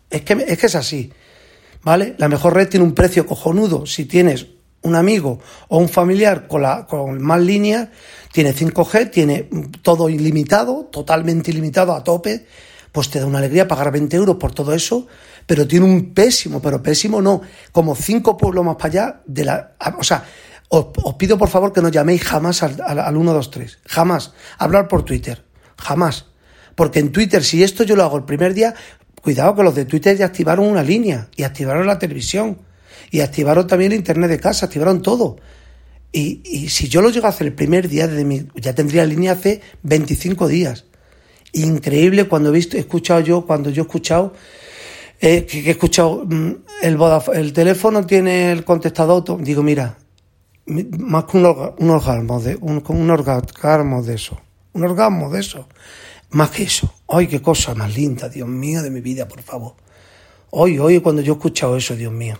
es 0.09 0.21
que 0.23 0.33
es, 0.33 0.57
que 0.57 0.65
es 0.65 0.75
así. 0.75 1.13
¿Vale? 1.83 2.15
La 2.17 2.27
mejor 2.27 2.53
red 2.53 2.69
tiene 2.69 2.85
un 2.85 2.93
precio 2.93 3.25
cojonudo. 3.25 3.85
Si 3.85 4.05
tienes 4.05 4.47
un 4.81 4.95
amigo 4.95 5.39
o 5.67 5.77
un 5.77 5.89
familiar 5.89 6.47
con, 6.47 6.61
la, 6.61 6.85
con 6.85 7.21
más 7.21 7.41
líneas, 7.41 7.89
tiene 8.31 8.53
5G, 8.53 9.11
tiene 9.11 9.49
todo 9.81 10.09
ilimitado, 10.09 10.85
totalmente 10.91 11.51
ilimitado, 11.51 11.93
a 11.93 12.03
tope, 12.03 12.45
pues 12.91 13.09
te 13.09 13.19
da 13.19 13.25
una 13.25 13.39
alegría 13.39 13.67
pagar 13.67 13.91
20 13.91 14.15
euros 14.15 14.35
por 14.37 14.53
todo 14.53 14.73
eso, 14.73 15.07
pero 15.45 15.67
tiene 15.67 15.85
un 15.85 16.13
pésimo, 16.13 16.61
pero 16.61 16.81
pésimo 16.81 17.21
no, 17.21 17.41
como 17.71 17.95
cinco 17.95 18.37
pueblos 18.37 18.65
más 18.65 18.75
para 18.75 18.87
allá 18.89 19.21
de 19.25 19.45
la... 19.45 19.75
O 19.97 20.03
sea, 20.03 20.23
os, 20.69 20.87
os 21.03 21.15
pido 21.15 21.37
por 21.37 21.49
favor 21.49 21.73
que 21.73 21.81
no 21.81 21.89
llaméis 21.89 22.23
jamás 22.23 22.63
al, 22.63 22.77
al, 22.85 22.99
al 22.99 23.13
123, 23.15 23.79
jamás. 23.85 24.33
Hablar 24.57 24.87
por 24.87 25.03
Twitter, 25.03 25.43
jamás. 25.77 26.25
Porque 26.75 26.99
en 26.99 27.11
Twitter, 27.11 27.43
si 27.43 27.61
esto 27.61 27.83
yo 27.83 27.95
lo 27.95 28.03
hago 28.03 28.17
el 28.17 28.23
primer 28.23 28.53
día, 28.53 28.73
Cuidado 29.21 29.55
que 29.55 29.63
los 29.63 29.75
de 29.75 29.85
Twitter 29.85 30.17
ya 30.17 30.25
activaron 30.25 30.65
una 30.65 30.83
línea 30.83 31.27
y 31.35 31.43
activaron 31.43 31.85
la 31.85 31.99
televisión 31.99 32.57
y 33.11 33.21
activaron 33.21 33.67
también 33.67 33.91
el 33.91 33.97
internet 33.97 34.29
de 34.29 34.39
casa, 34.39 34.67
activaron 34.67 35.01
todo. 35.01 35.37
Y, 36.11 36.41
y 36.43 36.69
si 36.69 36.87
yo 36.87 37.01
lo 37.01 37.09
llego 37.09 37.27
a 37.27 37.29
hacer 37.29 37.47
el 37.47 37.53
primer 37.53 37.87
día 37.87 38.07
de 38.07 38.25
mi, 38.25 38.47
ya 38.55 38.73
tendría 38.73 39.05
línea 39.05 39.33
hace 39.33 39.61
25 39.83 40.47
días. 40.47 40.85
Increíble 41.53 42.27
cuando 42.27 42.49
he 42.49 42.53
visto, 42.53 42.77
he 42.77 42.79
escuchado 42.79 43.19
yo, 43.21 43.45
cuando 43.45 43.69
yo 43.69 43.83
he 43.83 43.85
escuchado, 43.85 44.33
eh, 45.21 45.45
que, 45.45 45.59
he 45.59 45.71
escuchado, 45.71 46.25
el, 46.81 46.97
Vodafone, 46.97 47.39
el 47.39 47.53
teléfono 47.53 48.05
tiene 48.05 48.51
el 48.51 48.63
contestador, 48.63 49.41
digo, 49.43 49.63
mira, 49.63 49.97
más 50.65 51.25
que 51.25 51.37
un, 51.37 51.45
orga, 51.45 51.73
un 51.77 51.89
orgasmo 51.89 52.39
de, 52.39 52.55
un, 52.55 52.83
un 52.87 53.09
orgasmo 53.09 54.03
de 54.03 54.15
eso, 54.15 54.39
un 54.73 54.83
orgasmo 54.83 55.29
de 55.29 55.39
eso. 55.39 55.67
Más 56.31 56.51
que 56.51 56.63
eso. 56.63 56.93
¡Ay, 57.07 57.27
qué 57.27 57.41
cosa 57.41 57.73
más 57.73 57.95
linda, 57.95 58.29
Dios 58.29 58.47
mío, 58.47 58.83
de 58.83 58.91
mi 58.91 59.01
vida, 59.01 59.27
por 59.27 59.41
favor! 59.41 59.73
Hoy, 60.51 60.79
hoy, 60.79 60.99
cuando 60.99 61.21
yo 61.21 61.33
he 61.33 61.35
escuchado 61.35 61.75
eso, 61.75 61.95
Dios 61.95 62.13
mío. 62.13 62.37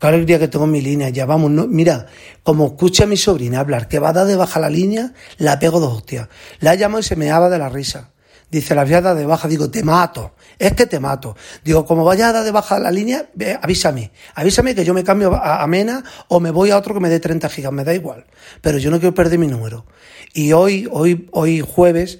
Qué 0.00 0.06
alegría 0.06 0.38
que 0.38 0.48
tengo 0.48 0.64
en 0.64 0.70
mi 0.70 0.80
línea. 0.80 1.10
Ya 1.10 1.26
vamos, 1.26 1.50
no, 1.50 1.66
mira, 1.66 2.06
como 2.42 2.68
escucha 2.68 3.04
a 3.04 3.06
mi 3.06 3.16
sobrina 3.16 3.60
hablar 3.60 3.86
que 3.86 3.98
va 3.98 4.10
a 4.10 4.12
dar 4.12 4.26
de 4.26 4.34
baja 4.34 4.58
la 4.58 4.70
línea, 4.70 5.12
la 5.38 5.58
pego 5.58 5.78
dos 5.78 5.98
hostias. 5.98 6.28
La 6.60 6.74
llamo 6.74 6.98
y 6.98 7.02
se 7.02 7.16
me 7.16 7.26
de 7.26 7.58
la 7.58 7.68
risa. 7.68 8.10
Dice, 8.50 8.74
la 8.74 8.84
voy 8.84 8.94
a 8.94 9.14
de 9.14 9.26
baja. 9.26 9.46
Digo, 9.46 9.70
te 9.70 9.84
mato. 9.84 10.32
Es 10.58 10.72
que 10.72 10.86
te 10.86 10.98
mato. 10.98 11.36
Digo, 11.62 11.84
como 11.84 12.04
vaya 12.04 12.30
a 12.30 12.32
dar 12.32 12.44
de 12.44 12.50
baja 12.50 12.80
la 12.80 12.90
línea, 12.90 13.30
avísame. 13.62 14.10
Avísame 14.34 14.74
que 14.74 14.84
yo 14.84 14.92
me 14.92 15.04
cambio 15.04 15.34
a, 15.34 15.62
a 15.62 15.66
Mena 15.68 16.02
o 16.28 16.40
me 16.40 16.50
voy 16.50 16.70
a 16.70 16.78
otro 16.78 16.94
que 16.94 17.00
me 17.00 17.08
dé 17.08 17.20
30 17.20 17.48
gigas. 17.48 17.72
Me 17.72 17.84
da 17.84 17.94
igual. 17.94 18.26
Pero 18.60 18.78
yo 18.78 18.90
no 18.90 18.98
quiero 18.98 19.14
perder 19.14 19.38
mi 19.38 19.46
número. 19.46 19.86
Y 20.32 20.52
hoy, 20.52 20.88
hoy, 20.90 21.28
hoy 21.30 21.60
jueves, 21.60 22.18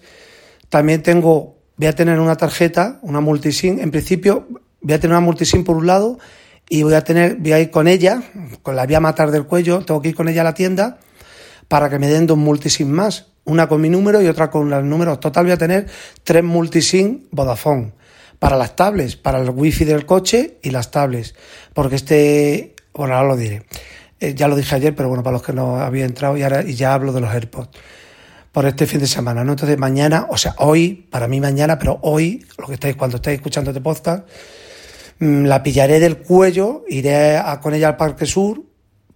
también 0.70 1.02
tengo, 1.02 1.58
voy 1.76 1.88
a 1.88 1.94
tener 1.94 2.20
una 2.20 2.36
tarjeta, 2.36 3.00
una 3.02 3.20
multisim. 3.20 3.80
En 3.80 3.90
principio, 3.90 4.46
voy 4.80 4.94
a 4.94 5.00
tener 5.00 5.14
una 5.16 5.20
multisim 5.20 5.64
por 5.64 5.76
un 5.76 5.86
lado 5.86 6.18
y 6.68 6.84
voy 6.84 6.94
a 6.94 7.02
tener, 7.02 7.36
voy 7.36 7.52
a 7.52 7.60
ir 7.60 7.70
con 7.70 7.88
ella, 7.88 8.22
con 8.62 8.76
la 8.76 8.86
voy 8.86 8.94
a 8.94 9.00
matar 9.00 9.32
del 9.32 9.44
cuello, 9.46 9.84
tengo 9.84 10.00
que 10.00 10.10
ir 10.10 10.14
con 10.14 10.28
ella 10.28 10.42
a 10.42 10.44
la 10.44 10.54
tienda 10.54 10.98
para 11.66 11.90
que 11.90 11.98
me 11.98 12.08
den 12.08 12.26
dos 12.26 12.38
multisim 12.38 12.88
más. 12.88 13.26
Una 13.44 13.68
con 13.68 13.80
mi 13.80 13.88
número 13.88 14.22
y 14.22 14.28
otra 14.28 14.48
con 14.48 14.70
los 14.70 14.84
números. 14.84 15.18
Total 15.18 15.44
voy 15.44 15.52
a 15.52 15.56
tener 15.56 15.86
tres 16.22 16.44
multisim 16.44 17.26
Vodafone. 17.32 17.92
Para 18.38 18.56
las 18.56 18.76
tablets, 18.76 19.16
para 19.16 19.40
el 19.40 19.50
wifi 19.50 19.84
del 19.84 20.06
coche 20.06 20.58
y 20.62 20.70
las 20.70 20.90
tablets. 20.90 21.34
Porque 21.74 21.96
este, 21.96 22.76
bueno, 22.94 23.14
ahora 23.14 23.28
lo 23.28 23.36
diré. 23.36 23.64
Eh, 24.20 24.34
ya 24.34 24.46
lo 24.46 24.54
dije 24.54 24.76
ayer, 24.76 24.94
pero 24.94 25.08
bueno, 25.08 25.24
para 25.24 25.32
los 25.32 25.42
que 25.42 25.52
no 25.52 25.76
había 25.80 26.04
entrado 26.04 26.36
y 26.36 26.42
ahora 26.42 26.62
y 26.62 26.74
ya 26.74 26.94
hablo 26.94 27.12
de 27.12 27.20
los 27.20 27.30
AirPods 27.30 27.70
por 28.52 28.66
este 28.66 28.86
fin 28.86 29.00
de 29.00 29.06
semana, 29.06 29.44
¿no? 29.44 29.52
Entonces 29.52 29.78
mañana, 29.78 30.26
o 30.30 30.36
sea, 30.36 30.54
hoy, 30.58 31.06
para 31.10 31.28
mí 31.28 31.40
mañana, 31.40 31.78
pero 31.78 31.98
hoy, 32.02 32.44
lo 32.58 32.66
que 32.66 32.74
estáis, 32.74 32.96
cuando 32.96 33.16
estáis 33.16 33.36
escuchando 33.36 33.70
este 33.70 33.80
podcast, 33.80 34.26
mmm, 35.20 35.44
la 35.44 35.62
pillaré 35.62 36.00
del 36.00 36.18
cuello, 36.18 36.84
iré 36.88 37.36
a, 37.36 37.60
con 37.60 37.74
ella 37.74 37.88
al 37.88 37.96
Parque 37.96 38.26
Sur, 38.26 38.62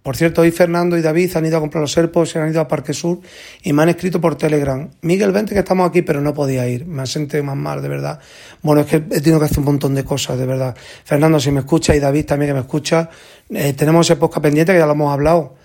Por 0.05 0.15
cierto, 0.15 0.41
hoy 0.41 0.51
Fernando 0.51 0.95
y 0.99 1.01
David 1.01 1.35
han 1.35 1.47
ido 1.47 1.57
a 1.57 1.59
comprar 1.59 1.81
los 1.81 1.91
serpos, 1.91 2.29
se 2.29 2.37
han 2.37 2.51
ido 2.51 2.61
a 2.61 2.67
Parque 2.67 2.93
Sur 2.93 3.21
y 3.63 3.73
me 3.73 3.81
han 3.81 3.89
escrito 3.89 4.21
por 4.21 4.35
Telegram. 4.35 4.87
Miguel, 5.01 5.31
vente 5.31 5.55
que 5.55 5.61
estamos 5.61 5.89
aquí, 5.89 6.03
pero 6.03 6.21
no 6.21 6.31
podía 6.31 6.67
ir. 6.67 6.85
Me 6.85 7.07
sentido 7.07 7.43
más 7.43 7.55
mal, 7.55 7.81
de 7.81 7.89
verdad. 7.89 8.19
Bueno, 8.61 8.81
es 8.81 8.87
que 8.87 8.97
he 8.97 9.19
tenido 9.19 9.39
que 9.39 9.45
hacer 9.45 9.57
un 9.57 9.65
montón 9.65 9.95
de 9.95 10.03
cosas, 10.03 10.37
de 10.37 10.45
verdad. 10.45 10.75
Fernando, 11.03 11.39
si 11.39 11.49
me 11.49 11.61
escucha 11.61 11.95
y 11.95 11.99
David 11.99 12.27
también 12.27 12.49
que 12.49 12.53
me 12.53 12.59
escucha, 12.59 13.09
eh, 13.49 13.73
tenemos 13.73 14.05
ese 14.05 14.15
podcast 14.17 14.43
pendiente 14.43 14.73
que 14.73 14.77
ya 14.77 14.85
lo 14.85 14.91
hemos 14.91 15.11
hablado. 15.11 15.55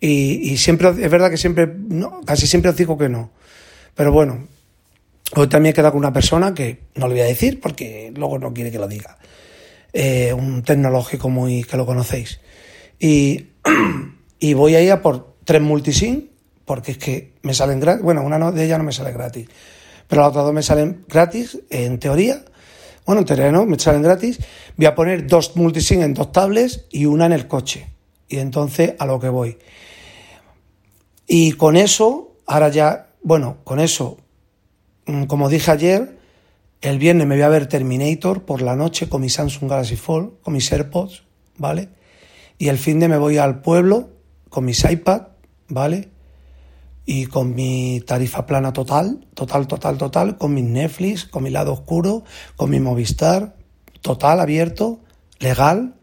Y, 0.00 0.50
y 0.52 0.56
siempre, 0.56 0.88
es 0.88 1.10
verdad 1.10 1.30
que 1.30 1.36
siempre, 1.36 1.66
no, 1.66 2.22
casi 2.24 2.46
siempre 2.46 2.70
os 2.70 2.76
digo 2.76 2.96
que 2.96 3.08
no. 3.08 3.30
Pero 3.94 4.12
bueno, 4.12 4.46
hoy 5.36 5.46
también 5.48 5.72
he 5.72 5.74
quedado 5.74 5.92
con 5.92 5.98
una 5.98 6.12
persona 6.12 6.54
que 6.54 6.80
no 6.94 7.06
le 7.06 7.14
voy 7.14 7.22
a 7.22 7.26
decir 7.26 7.60
porque 7.60 8.12
luego 8.16 8.38
no 8.38 8.52
quiere 8.54 8.70
que 8.70 8.78
lo 8.78 8.88
diga. 8.88 9.18
Eh, 9.92 10.32
un 10.32 10.62
tecnológico 10.62 11.28
muy 11.28 11.64
que 11.64 11.76
lo 11.76 11.84
conocéis. 11.84 12.40
Y, 12.98 13.48
y 14.38 14.54
voy 14.54 14.74
a 14.74 14.82
ir 14.82 14.92
a 14.92 15.02
por 15.02 15.34
tres 15.44 15.60
multisim, 15.60 16.28
porque 16.64 16.92
es 16.92 16.98
que 16.98 17.32
me 17.42 17.54
salen 17.54 17.80
gratis. 17.80 18.02
Bueno, 18.02 18.22
una 18.22 18.50
de 18.52 18.64
ellas 18.64 18.78
no 18.78 18.84
me 18.84 18.92
sale 18.92 19.12
gratis, 19.12 19.48
pero 20.06 20.22
las 20.22 20.30
otras 20.30 20.44
dos 20.44 20.54
me 20.54 20.62
salen 20.62 21.04
gratis, 21.08 21.58
en 21.70 21.98
teoría. 21.98 22.44
Bueno, 23.04 23.22
en 23.22 23.26
teoría 23.26 23.50
no, 23.50 23.66
me 23.66 23.78
salen 23.78 24.02
gratis. 24.02 24.38
Voy 24.76 24.86
a 24.86 24.94
poner 24.94 25.26
dos 25.26 25.56
multisim 25.56 26.02
en 26.02 26.14
dos 26.14 26.30
tablets 26.30 26.84
y 26.90 27.06
una 27.06 27.26
en 27.26 27.32
el 27.32 27.48
coche. 27.48 27.88
Y 28.28 28.38
entonces 28.38 28.94
a 28.98 29.06
lo 29.06 29.18
que 29.18 29.28
voy. 29.28 29.58
Y 31.32 31.52
con 31.52 31.76
eso, 31.76 32.34
ahora 32.44 32.70
ya, 32.70 33.12
bueno, 33.22 33.58
con 33.62 33.78
eso, 33.78 34.16
mm, 35.06 35.26
como 35.26 35.48
dije 35.48 35.70
ayer, 35.70 36.18
el 36.80 36.98
viernes 36.98 37.24
me 37.28 37.36
voy 37.36 37.42
a 37.42 37.48
ver 37.48 37.68
Terminator 37.68 38.42
por 38.42 38.62
la 38.62 38.74
noche 38.74 39.08
con 39.08 39.20
mi 39.20 39.28
Samsung 39.28 39.70
Galaxy 39.70 39.94
Fold, 39.94 40.40
con 40.42 40.54
mis 40.54 40.72
AirPods, 40.72 41.22
¿vale? 41.56 41.88
Y 42.58 42.66
el 42.66 42.78
fin 42.78 42.98
de 42.98 43.06
me 43.06 43.16
voy 43.16 43.38
al 43.38 43.60
pueblo 43.60 44.08
con 44.48 44.64
mis 44.64 44.84
iPad, 44.84 45.28
¿vale? 45.68 46.08
Y 47.06 47.26
con 47.26 47.54
mi 47.54 48.02
tarifa 48.04 48.44
plana 48.44 48.72
total, 48.72 49.24
total, 49.34 49.68
total, 49.68 49.98
total, 49.98 50.36
con 50.36 50.52
mi 50.52 50.62
Netflix, 50.62 51.26
con 51.26 51.44
mi 51.44 51.50
lado 51.50 51.72
oscuro, 51.72 52.24
con 52.56 52.70
mi 52.70 52.80
Movistar, 52.80 53.54
total, 54.00 54.40
abierto, 54.40 54.98
legal, 55.38 55.94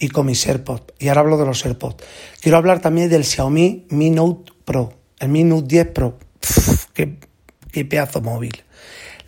y 0.00 0.08
con 0.08 0.26
mis 0.26 0.44
AirPods. 0.44 0.94
Y 0.98 1.06
ahora 1.06 1.20
hablo 1.20 1.38
de 1.38 1.46
los 1.46 1.64
AirPods. 1.64 2.04
Quiero 2.40 2.58
hablar 2.58 2.80
también 2.80 3.08
del 3.08 3.24
Xiaomi 3.24 3.86
Mi 3.90 4.10
Note 4.10 4.52
Pro, 4.64 4.92
el 5.20 5.28
Mi 5.28 5.44
Note 5.44 5.68
10 5.68 5.86
Pro. 5.92 6.18
qué, 6.94 7.20
qué 7.70 7.84
pedazo 7.84 8.20
móvil. 8.20 8.64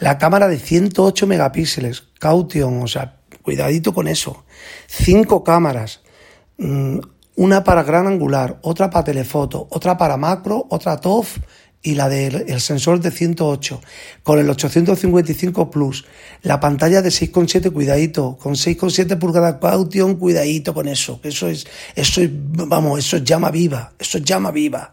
La 0.00 0.19
cámara 0.19 0.49
de 0.49 0.59
108 0.59 1.29
megapíxeles, 1.29 2.09
caution, 2.19 2.83
o 2.83 2.88
sea, 2.88 3.21
cuidadito 3.43 3.95
con 3.95 4.09
eso. 4.09 4.45
Cinco 4.88 5.45
cámaras, 5.45 6.00
Mm, 6.59 7.00
una 7.37 7.64
para 7.64 7.83
gran 7.83 8.07
angular, 8.07 8.59
otra 8.62 8.91
para 8.91 9.05
telefoto, 9.05 9.67
otra 9.71 9.97
para 9.97 10.17
macro, 10.17 10.67
otra 10.71 10.99
TOF 10.99 11.38
y 11.83 11.95
la 11.95 12.09
del 12.09 12.61
sensor 12.61 13.01
de 13.01 13.11
108 13.11 13.81
con 14.23 14.39
el 14.39 14.49
855 14.49 15.71
Plus, 15.71 16.05
la 16.43 16.61
pantalla 16.61 17.03
de 17.03 17.09
6,7, 17.09 17.73
cuidadito, 17.73 18.39
con 18.41 18.55
6,7 18.55 19.19
pulgadas 19.19 19.57
caution, 19.61 20.15
cuidadito 20.17 20.73
con 20.75 20.89
eso, 20.89 21.21
eso 21.25 21.49
es, 21.49 21.67
eso 21.97 22.23
es, 22.23 22.31
vamos, 22.33 23.01
eso 23.01 23.17
es 23.17 23.25
llama 23.25 23.51
viva, 23.51 23.93
eso 23.99 24.19
es 24.19 24.25
llama 24.25 24.51
viva. 24.51 24.93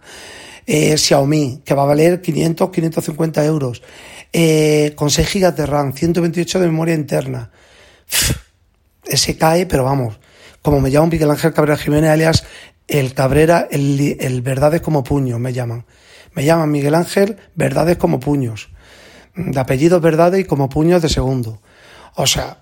Eh, 0.66 0.98
Xiaomi, 0.98 1.62
que 1.64 1.74
va 1.74 1.84
a 1.84 1.88
valer 1.88 2.22
500, 2.22 2.70
550 2.70 3.46
euros, 3.46 3.82
eh, 4.32 4.94
con 4.96 5.10
6 5.10 5.34
GB 5.34 5.56
de 5.56 5.66
RAM, 5.66 5.94
128 5.94 6.60
de 6.60 6.66
memoria 6.68 6.96
interna. 6.96 7.52
ese 9.06 9.38
cae, 9.38 9.66
pero 9.66 9.84
vamos, 9.84 10.20
como 10.62 10.80
me 10.80 10.90
llamo 10.90 11.08
Miguel 11.08 11.32
Ángel 11.32 11.54
Cabrera 11.54 11.78
Jiménez, 11.78 12.10
alias 12.12 12.44
el 12.88 13.14
Cabrera, 13.14 13.68
el, 13.70 14.18
el 14.20 14.42
Verdades 14.42 14.82
como 14.82 15.04
Puños, 15.04 15.40
me 15.40 15.54
llaman. 15.54 15.86
Me 16.34 16.46
llaman 16.46 16.72
Miguel 16.72 16.96
Ángel 16.96 17.38
Verdades 17.56 17.98
como 17.98 18.20
Puños. 18.20 18.70
De 19.36 19.60
apellido 19.60 20.00
Verdades 20.00 20.42
y 20.42 20.46
como 20.46 20.70
Puños 20.70 21.02
de 21.02 21.10
segundo. 21.10 21.62
O 22.16 22.28
sea, 22.28 22.60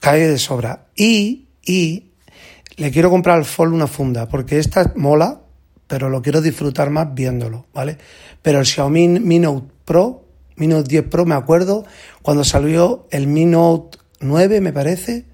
cae 0.00 0.26
de 0.26 0.38
sobra. 0.38 0.86
Y, 0.96 1.48
y, 1.64 2.12
le 2.76 2.90
quiero 2.90 3.10
comprar 3.10 3.38
al 3.38 3.44
Fold 3.44 3.72
una 3.72 3.86
funda, 3.86 4.28
porque 4.28 4.58
esta 4.58 4.92
mola, 4.96 5.40
pero 5.86 6.10
lo 6.10 6.20
quiero 6.20 6.42
disfrutar 6.42 6.90
más 6.90 7.14
viéndolo, 7.14 7.66
¿vale? 7.72 7.96
Pero 8.42 8.58
el 8.58 8.66
Xiaomi 8.66 9.08
Mi 9.20 9.38
Note 9.38 9.72
Pro, 9.84 10.24
Mi 10.56 10.66
Note 10.66 10.88
10 10.88 11.04
Pro, 11.08 11.24
me 11.24 11.34
acuerdo, 11.34 11.84
cuando 12.22 12.44
salió 12.44 13.06
el 13.10 13.28
Mi 13.28 13.46
Note 13.46 13.98
9, 14.20 14.60
me 14.60 14.72
parece, 14.72 15.24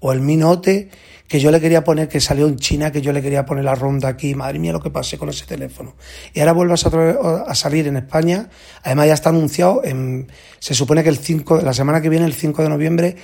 o 0.00 0.12
el 0.12 0.20
Mi 0.20 0.36
Note, 0.36 0.90
que 1.30 1.38
yo 1.38 1.52
le 1.52 1.60
quería 1.60 1.84
poner, 1.84 2.08
que 2.08 2.18
salió 2.18 2.48
en 2.48 2.56
China, 2.56 2.90
que 2.90 3.00
yo 3.00 3.12
le 3.12 3.22
quería 3.22 3.46
poner 3.46 3.62
la 3.62 3.76
ronda 3.76 4.08
aquí, 4.08 4.34
madre 4.34 4.58
mía 4.58 4.72
lo 4.72 4.80
que 4.80 4.90
pasé 4.90 5.16
con 5.16 5.28
ese 5.28 5.46
teléfono. 5.46 5.94
Y 6.34 6.40
ahora 6.40 6.50
vuelve 6.50 6.74
a, 6.74 7.54
salir 7.54 7.86
en 7.86 7.96
España, 7.96 8.48
además 8.82 9.06
ya 9.06 9.14
está 9.14 9.28
anunciado, 9.28 9.80
en, 9.84 10.26
se 10.58 10.74
supone 10.74 11.04
que 11.04 11.08
el 11.08 11.18
5, 11.18 11.60
la 11.60 11.72
semana 11.72 12.02
que 12.02 12.08
viene, 12.08 12.26
el 12.26 12.34
5 12.34 12.64
de 12.64 12.68
noviembre, 12.68 13.16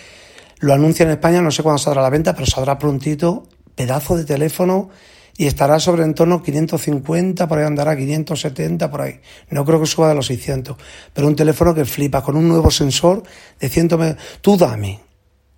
lo 0.61 0.73
anuncia 0.73 1.03
en 1.03 1.11
España, 1.11 1.43
no 1.43 1.51
sé 1.51 1.65
cuándo 1.65 1.79
saldrá 1.79 2.03
a 2.03 2.05
la 2.05 2.11
venta, 2.11 2.33
pero 2.33 2.47
saldrá 2.47 2.79
prontito, 2.79 3.49
pedazo 3.75 4.17
de 4.17 4.25
teléfono, 4.25 4.89
y 5.37 5.47
estará 5.49 5.81
sobre 5.81 6.05
en 6.05 6.15
torno 6.15 6.37
a 6.37 6.43
550, 6.45 7.49
por 7.49 7.59
ahí 7.59 7.65
andará 7.65 7.97
570, 7.97 8.89
por 8.89 9.01
ahí. 9.01 9.21
No 9.51 9.65
creo 9.65 9.81
que 9.81 9.87
suba 9.87 10.11
de 10.11 10.15
los 10.15 10.27
600, 10.27 10.77
pero 11.13 11.27
un 11.27 11.35
teléfono 11.35 11.75
que 11.75 11.85
flipa, 11.85 12.23
con 12.23 12.37
un 12.37 12.47
nuevo 12.47 12.71
sensor 12.71 13.25
de 13.59 13.69
100 13.69 14.17
Tú 14.43 14.57
dame. 14.57 15.01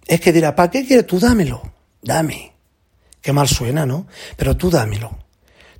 Es 0.06 0.18
que 0.22 0.32
dirá, 0.32 0.56
¿para 0.56 0.70
qué 0.70 0.86
quieres? 0.86 1.06
Tú 1.06 1.20
dámelo 1.20 1.76
dame. 2.02 2.54
Qué 3.20 3.32
mal 3.32 3.48
suena, 3.48 3.86
¿no? 3.86 4.06
Pero 4.36 4.56
tú 4.56 4.70
dámelo. 4.70 5.18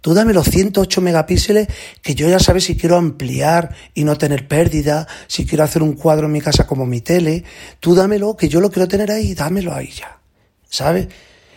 Tú 0.00 0.14
dame 0.14 0.32
los 0.32 0.46
108 0.46 1.00
megapíxeles 1.00 1.68
que 2.02 2.14
yo 2.14 2.28
ya 2.28 2.38
sabes 2.38 2.64
si 2.64 2.76
quiero 2.76 2.96
ampliar 2.96 3.74
y 3.94 4.04
no 4.04 4.16
tener 4.16 4.46
pérdida, 4.46 5.08
si 5.26 5.44
quiero 5.44 5.64
hacer 5.64 5.82
un 5.82 5.94
cuadro 5.94 6.26
en 6.26 6.32
mi 6.32 6.40
casa 6.40 6.66
como 6.66 6.86
mi 6.86 7.00
tele. 7.00 7.44
Tú 7.80 7.94
dámelo, 7.94 8.36
que 8.36 8.48
yo 8.48 8.60
lo 8.60 8.70
quiero 8.70 8.86
tener 8.86 9.10
ahí, 9.10 9.34
dámelo 9.34 9.74
ahí 9.74 9.90
ya. 9.90 10.20
¿Sabes? 10.68 11.08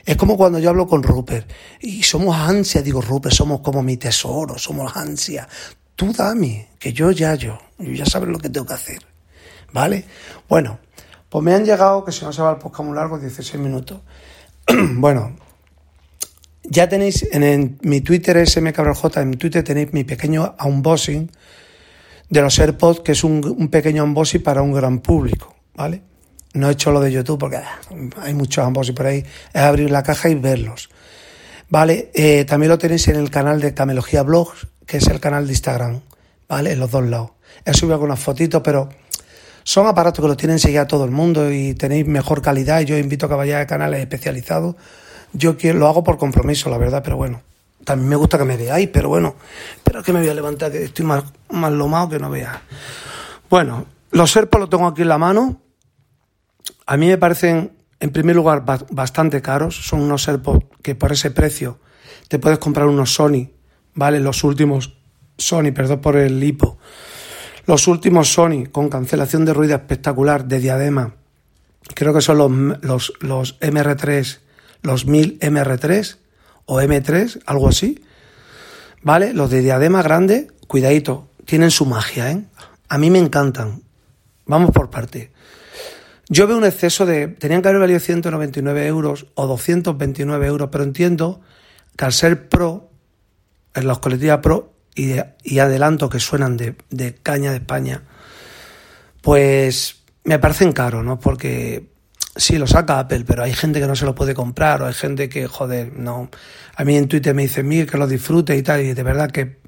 Es 0.04 0.17
como 0.17 0.38
cuando 0.38 0.58
yo 0.58 0.69
hablo 0.69 0.88
con 0.88 1.04
Rupert 1.04 1.52
y 1.80 2.02
somos 2.02 2.36
ansia, 2.36 2.82
digo 2.82 3.02
Rupert, 3.02 3.36
somos 3.36 3.62
como 3.62 3.84
mi 3.84 3.97
tesoro, 3.97 4.58
somos 4.58 4.95
ansia. 4.95 5.47
Tú 5.95 6.12
dame, 6.12 6.69
que 6.80 6.93
yo 6.93 7.12
ya 7.12 7.36
yo, 7.36 7.60
yo 7.78 7.91
ya 7.91 8.06
sabes 8.06 8.30
lo 8.30 8.39
que 8.39 8.50
tengo 8.50 8.65
que 8.65 8.74
hacer. 8.74 9.06
¿Vale? 9.71 10.06
Bueno, 10.50 10.80
pues 11.30 11.43
me 11.43 11.54
han 11.54 11.63
llegado, 11.63 12.04
que 12.04 12.12
si 12.12 12.26
no 12.26 12.34
se 12.34 12.41
va 12.41 12.52
el 12.52 12.58
podcast 12.58 12.88
muy 12.88 12.95
largo, 12.95 13.19
16 13.19 13.62
minutos. 13.62 14.00
bueno, 14.95 15.36
ya 16.63 16.88
tenéis 16.88 17.27
en, 17.31 17.77
mi 17.81 18.01
Twitter, 18.01 18.47
smcabroj, 18.47 19.17
en 19.17 19.38
Twitter 19.38 19.63
tenéis 19.63 19.93
mi 19.93 20.03
pequeño 20.03 20.55
unboxing 20.63 21.31
de 22.29 22.41
los 22.41 22.57
AirPods, 22.60 23.01
que 23.01 23.12
es 23.12 23.23
un, 23.23 23.69
pequeño 23.69 24.03
unboxing 24.03 24.41
para 24.41 24.62
un 24.62 24.73
gran 24.73 24.99
público, 24.99 25.55
¿vale? 25.75 26.01
No 26.53 26.69
he 26.69 26.73
hecho 26.73 26.91
lo 26.91 26.99
de 26.99 27.12
YouTube 27.12 27.39
porque 27.39 27.57
ah, 27.57 27.79
hay 28.21 28.34
muchos 28.34 28.65
unboxing 28.65 28.95
por 28.95 29.05
ahí. 29.07 29.23
Es 29.53 29.62
abrir 29.62 29.89
la 29.89 30.03
caja 30.03 30.29
y 30.29 30.36
verlos. 30.36 30.89
Vale, 31.69 32.12
eh, 32.13 32.45
también 32.45 32.69
lo 32.69 32.77
tenéis 32.77 33.07
en 33.07 33.15
el 33.15 33.29
canal 33.29 33.62
de 33.62 33.73
Camelogía 33.73 34.23
Blogs, 34.23 34.67
que 34.86 34.97
es 34.97 35.07
el 35.07 35.19
canal 35.19 35.47
de 35.47 35.53
Instagram, 35.53 36.01
¿vale? 36.47 36.73
En 36.73 36.79
los 36.79 36.91
dos 36.91 37.03
lados. 37.03 37.31
He 37.65 37.73
subido 37.73 37.95
algunas 37.95 38.19
fotitos, 38.19 38.62
pero 38.63 38.89
son 39.63 39.88
aparatos 39.88 40.24
que 40.24 40.28
lo 40.28 40.38
tienen 40.38 40.56
enseguida 40.56 40.88
todo 40.88 41.06
el 41.06 41.12
mundo 41.12 41.52
y 41.52 41.74
tenéis 41.76 42.08
mejor 42.08 42.41
calidad. 42.41 42.82
Yo 42.82 42.97
invito 42.97 43.26
a 43.26 43.30
que 43.30 43.36
vayáis 43.36 43.63
a 43.63 43.67
canales 43.67 44.00
especializados. 44.00 44.76
Yo 45.34 45.56
lo 45.74 45.88
hago 45.88 46.04
por 46.04 46.17
compromiso, 46.17 46.69
la 46.69 46.78
verdad, 46.78 47.02
pero 47.04 47.17
bueno. 47.17 47.41
También 47.84 48.10
me 48.10 48.15
gusta 48.15 48.38
que 48.38 48.45
me 48.45 48.58
veáis, 48.58 48.89
pero 48.89 49.10
bueno. 49.10 49.36
Pero 49.84 50.04
que 50.04 50.13
me 50.13 50.19
voy 50.19 50.30
a 50.30 50.34
levantar, 50.34 50.71
que 50.71 50.84
estoy 50.84 51.06
más, 51.06 51.24
más 51.50 51.71
lomado 51.71 52.10
que 52.10 52.19
no 52.19 52.30
veas. 52.30 52.60
Bueno, 53.50 53.86
los 54.12 54.32
Serpos 54.32 54.60
los 54.60 54.69
tengo 54.69 54.88
aquí 54.88 55.02
en 55.02 55.10
la 55.10 55.17
mano. 55.17 55.62
A 56.86 56.97
mí 56.97 57.08
me 57.08 57.17
parecen, 57.17 57.71
en 58.00 58.12
primer 58.12 58.36
lugar, 58.36 58.63
bastante 58.91 59.41
caros. 59.41 59.76
Son 59.76 60.02
unos 60.02 60.24
Serpos 60.24 60.63
que 60.82 60.95
por 60.95 61.12
ese 61.12 61.32
precio 61.32 61.80
te 62.28 62.39
puedes 62.39 62.60
comprar 62.60 62.88
unos 62.88 63.13
Sony, 63.13 63.50
¿vale? 63.93 64.19
Los 64.19 64.43
últimos 64.43 64.97
Sony, 65.38 65.71
perdón 65.74 66.02
por 66.02 66.17
el 66.17 66.43
hipo 66.43 66.78
los 67.65 67.88
últimos 67.88 68.34
Sony 68.34 68.65
con 68.71 68.89
cancelación 68.89 69.45
de 69.45 69.54
ruido 69.54 69.76
espectacular 69.76 70.45
de 70.45 70.60
diadema, 70.60 71.15
creo 71.93 72.13
que 72.13 72.21
son 72.21 72.38
los, 72.38 72.82
los, 72.82 73.13
los 73.19 73.60
MR3, 73.60 74.39
los 74.82 75.06
1000 75.06 75.39
MR3 75.39 76.17
o 76.65 76.82
M3, 76.82 77.41
algo 77.45 77.67
así. 77.67 78.04
¿Vale? 79.04 79.34
Los 79.34 79.50
de 79.50 79.62
diadema 79.62 80.04
grande, 80.04 80.47
cuidadito, 80.67 81.28
tienen 81.45 81.71
su 81.71 81.86
magia, 81.86 82.32
¿eh? 82.32 82.43
A 82.88 82.97
mí 82.97 83.10
me 83.10 83.19
encantan. 83.19 83.82
Vamos 84.45 84.71
por 84.71 84.89
parte. 84.89 85.32
Yo 86.30 86.47
veo 86.47 86.58
un 86.58 86.65
exceso 86.65 87.06
de. 87.06 87.28
Tenían 87.28 87.62
que 87.62 87.69
haber 87.69 87.82
valido 87.82 88.00
199 88.00 88.86
euros 88.88 89.28
o 89.36 89.47
229 89.47 90.47
euros, 90.47 90.69
pero 90.71 90.84
entiendo 90.84 91.41
que 91.97 92.06
al 92.06 92.13
ser 92.13 92.47
pro, 92.47 92.89
en 93.74 93.88
los 93.88 94.00
colectivos 94.00 94.39
pro, 94.39 94.70
y, 94.95 95.60
adelanto 95.60 96.10
que 96.10 96.19
suenan 96.19 96.58
de, 96.58 97.15
caña 97.23 97.51
de 97.51 97.58
España, 97.58 98.04
pues 99.21 99.97
me 100.23 100.39
parecen 100.39 100.71
caros, 100.71 101.04
¿no? 101.04 101.19
Porque 101.19 101.89
sí 102.36 102.58
lo 102.58 102.67
saca 102.67 102.99
Apple, 102.99 103.23
pero 103.25 103.43
hay 103.43 103.54
gente 103.54 103.80
que 103.80 103.88
no 103.88 103.95
se 103.95 104.06
lo 104.06 104.15
puede 104.15 104.34
comprar 104.34 104.82
o 104.82 104.88
hay 104.88 104.93
gente 104.93 105.30
que, 105.30 105.47
joder, 105.47 105.93
no. 105.93 106.30
A 106.75 106.84
mí 106.84 106.97
en 106.97 107.08
Twitter 107.08 107.34
me 107.34 107.43
dicen, 107.43 107.67
mire, 107.67 107.88
que 107.88 107.97
lo 107.97 108.08
disfrute 108.08 108.56
y 108.56 108.63
tal, 108.63 108.82
y 108.82 108.93
de 108.93 109.04
verdad 109.04 109.32
que 109.32 109.60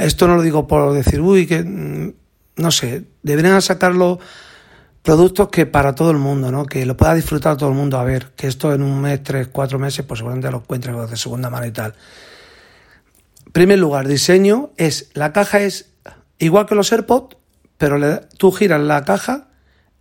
esto 0.00 0.26
no 0.26 0.36
lo 0.36 0.42
digo 0.42 0.66
por 0.66 0.92
decir, 0.92 1.20
uy, 1.20 1.46
que 1.46 1.64
no 1.64 2.70
sé, 2.70 3.04
deberían 3.22 3.62
sacarlo 3.62 4.18
productos 5.02 5.48
que 5.48 5.64
para 5.64 5.94
todo 5.94 6.10
el 6.10 6.18
mundo, 6.18 6.50
¿no? 6.50 6.66
Que 6.66 6.84
lo 6.84 6.96
pueda 6.96 7.14
disfrutar 7.14 7.56
todo 7.56 7.70
el 7.70 7.74
mundo. 7.74 7.98
A 7.98 8.04
ver, 8.04 8.32
que 8.36 8.46
esto 8.46 8.74
en 8.74 8.82
un 8.82 9.00
mes, 9.00 9.22
tres, 9.22 9.48
cuatro 9.48 9.78
meses, 9.78 10.04
pues 10.04 10.18
seguramente 10.18 10.50
lo 10.50 10.58
encuentres 10.58 11.10
de 11.10 11.16
segunda 11.16 11.48
mano 11.48 11.66
y 11.66 11.70
tal. 11.70 11.94
Primer 13.52 13.78
lugar, 13.78 14.06
diseño 14.06 14.70
es, 14.76 15.10
la 15.14 15.32
caja 15.32 15.60
es 15.60 15.94
igual 16.38 16.66
que 16.66 16.74
los 16.74 16.92
AirPods, 16.92 17.36
pero 17.76 17.98
le, 17.98 18.20
tú 18.36 18.52
giras 18.52 18.80
la 18.80 19.04
caja 19.04 19.48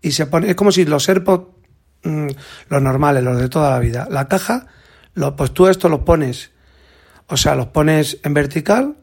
y 0.02 0.12
se 0.12 0.26
pone, 0.26 0.50
es 0.50 0.56
como 0.56 0.72
si 0.72 0.86
los 0.86 1.08
AirPods, 1.08 1.48
mm, 2.04 2.28
los 2.70 2.82
normales, 2.82 3.24
los 3.24 3.40
de 3.40 3.50
toda 3.50 3.72
la 3.72 3.80
vida, 3.80 4.08
la 4.10 4.28
caja, 4.28 4.68
lo, 5.14 5.36
pues 5.36 5.54
tú 5.54 5.68
esto 5.68 5.90
los 5.90 6.02
pones, 6.02 6.52
o 7.28 7.38
sea, 7.38 7.56
los 7.56 7.68
pones 7.68 8.20
en 8.24 8.34
vertical, 8.34 8.98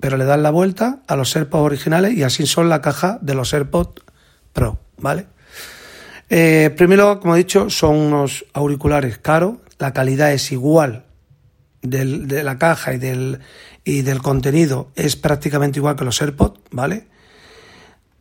pero 0.00 0.16
le 0.16 0.24
das 0.24 0.38
la 0.38 0.50
vuelta 0.50 1.02
a 1.06 1.16
los 1.16 1.34
AirPods 1.34 1.64
originales 1.64 2.14
y 2.14 2.22
así 2.22 2.46
son 2.46 2.68
la 2.68 2.80
caja 2.80 3.18
de 3.20 3.34
los 3.34 3.52
AirPods 3.54 4.02
Pro, 4.52 4.78
¿vale? 4.98 5.26
Eh, 6.30 6.72
primero, 6.76 7.20
como 7.20 7.34
he 7.34 7.38
dicho, 7.38 7.70
son 7.70 7.96
unos 7.96 8.46
auriculares 8.52 9.18
caros, 9.18 9.56
la 9.78 9.92
calidad 9.92 10.32
es 10.32 10.52
igual 10.52 11.04
de 11.82 12.42
la 12.42 12.58
caja 12.58 12.94
y 12.94 12.98
del, 12.98 13.40
y 13.84 14.02
del 14.02 14.22
contenido 14.22 14.90
es 14.96 15.16
prácticamente 15.16 15.78
igual 15.78 15.96
que 15.96 16.04
los 16.04 16.20
AirPods, 16.20 16.60
¿vale? 16.70 17.06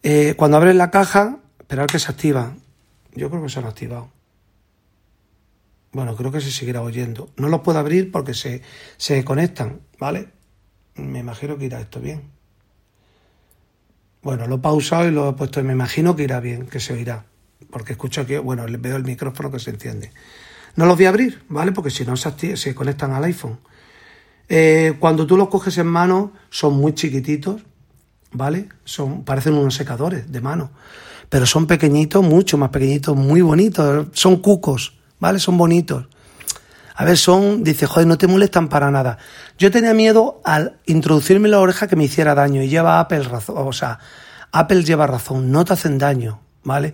Eh, 0.03 0.33
cuando 0.35 0.57
abres 0.57 0.75
la 0.75 0.91
caja, 0.91 1.39
esperar 1.59 1.87
que 1.87 1.99
se 1.99 2.11
activa. 2.11 2.53
Yo 3.15 3.29
creo 3.29 3.41
que 3.41 3.49
se 3.49 3.59
han 3.59 3.65
activado. 3.65 4.11
Bueno, 5.93 6.15
creo 6.15 6.31
que 6.31 6.41
se 6.41 6.51
seguirá 6.51 6.81
oyendo. 6.81 7.29
No 7.37 7.47
los 7.47 7.61
puedo 7.61 7.79
abrir 7.79 8.11
porque 8.11 8.33
se, 8.33 8.61
se 8.97 9.23
conectan, 9.23 9.79
¿vale? 9.99 10.29
Me 10.95 11.19
imagino 11.19 11.57
que 11.57 11.65
irá 11.65 11.79
esto 11.79 11.99
bien. 11.99 12.23
Bueno, 14.23 14.47
lo 14.47 14.55
he 14.55 14.59
pausado 14.59 15.07
y 15.07 15.11
lo 15.11 15.29
he 15.29 15.33
puesto. 15.33 15.63
Me 15.63 15.73
imagino 15.73 16.15
que 16.15 16.23
irá 16.23 16.39
bien, 16.39 16.65
que 16.65 16.79
se 16.79 16.93
oirá. 16.93 17.25
Porque 17.69 17.93
escucho 17.93 18.25
que, 18.25 18.39
bueno, 18.39 18.65
veo 18.67 18.97
el 18.97 19.03
micrófono 19.03 19.51
que 19.51 19.59
se 19.59 19.69
enciende. 19.69 20.11
No 20.75 20.85
los 20.85 20.97
voy 20.97 21.05
a 21.05 21.09
abrir, 21.09 21.43
¿vale? 21.47 21.71
Porque 21.71 21.91
si 21.91 22.03
no 22.03 22.17
se, 22.17 22.57
se 22.57 22.75
conectan 22.75 23.11
al 23.11 23.23
iPhone. 23.23 23.59
Eh, 24.55 24.97
cuando 24.99 25.25
tú 25.25 25.35
los 25.35 25.47
coges 25.47 25.79
en 25.79 25.87
mano, 25.87 26.31
son 26.51 26.75
muy 26.75 26.93
chiquititos, 26.93 27.63
¿vale? 28.33 28.69
Son, 28.83 29.23
parecen 29.23 29.55
unos 29.55 29.73
secadores 29.73 30.31
de 30.31 30.41
mano. 30.41 30.69
Pero 31.27 31.47
son 31.47 31.65
pequeñitos, 31.65 32.23
mucho 32.23 32.55
más 32.59 32.69
pequeñitos, 32.69 33.17
muy 33.17 33.41
bonitos. 33.41 34.09
Son 34.13 34.35
cucos, 34.35 34.93
¿vale? 35.19 35.39
Son 35.39 35.57
bonitos. 35.57 36.05
A 36.93 37.03
ver, 37.03 37.17
son, 37.17 37.63
dice, 37.63 37.87
joder, 37.87 38.05
no 38.05 38.19
te 38.19 38.27
molestan 38.27 38.69
para 38.69 38.91
nada. 38.91 39.17
Yo 39.57 39.71
tenía 39.71 39.95
miedo 39.95 40.39
al 40.45 40.77
introducirme 40.85 41.49
la 41.49 41.59
oreja 41.59 41.87
que 41.87 41.95
me 41.95 42.03
hiciera 42.03 42.35
daño 42.35 42.61
y 42.61 42.69
lleva 42.69 42.99
Apple 42.99 43.23
razón, 43.23 43.55
o 43.57 43.73
sea, 43.73 43.97
Apple 44.51 44.83
lleva 44.83 45.07
razón, 45.07 45.51
no 45.51 45.65
te 45.65 45.73
hacen 45.73 45.97
daño, 45.97 46.41
¿vale? 46.63 46.93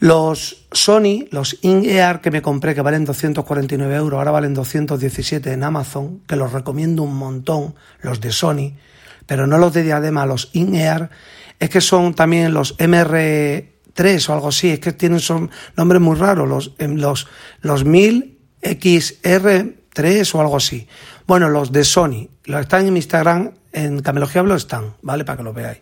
Los 0.00 0.68
Sony, 0.70 1.26
los 1.32 1.58
In-Ear 1.62 2.20
que 2.20 2.30
me 2.30 2.40
compré, 2.40 2.76
que 2.76 2.82
valen 2.82 3.04
249 3.04 3.96
euros, 3.96 4.18
ahora 4.18 4.30
valen 4.30 4.54
217 4.54 5.52
en 5.52 5.64
Amazon, 5.64 6.20
que 6.26 6.36
los 6.36 6.52
recomiendo 6.52 7.02
un 7.02 7.16
montón, 7.16 7.74
los 8.00 8.20
de 8.20 8.30
Sony, 8.30 8.74
pero 9.26 9.48
no 9.48 9.58
los 9.58 9.72
de 9.72 9.82
diadema, 9.82 10.24
los 10.24 10.50
In-Ear, 10.52 11.10
es 11.58 11.70
que 11.70 11.80
son 11.80 12.14
también 12.14 12.54
los 12.54 12.78
MR3 12.78 14.28
o 14.28 14.32
algo 14.32 14.46
así, 14.48 14.70
es 14.70 14.78
que 14.78 14.92
tienen 14.92 15.18
son 15.18 15.50
nombres 15.76 16.00
muy 16.00 16.16
raros, 16.16 16.48
los, 16.48 16.74
em, 16.78 16.94
los, 16.94 17.26
los 17.60 17.84
1000XR3 17.84 20.34
o 20.34 20.40
algo 20.40 20.58
así. 20.58 20.86
Bueno, 21.26 21.48
los 21.48 21.72
de 21.72 21.82
Sony, 21.82 22.28
los 22.44 22.60
están 22.60 22.86
en 22.86 22.92
mi 22.92 23.00
Instagram, 23.00 23.50
en 23.72 24.00
Camelogía 24.00 24.42
Hablo 24.42 24.54
están, 24.54 24.94
¿vale? 25.02 25.24
Para 25.24 25.38
que 25.38 25.42
lo 25.42 25.52
veáis. 25.52 25.80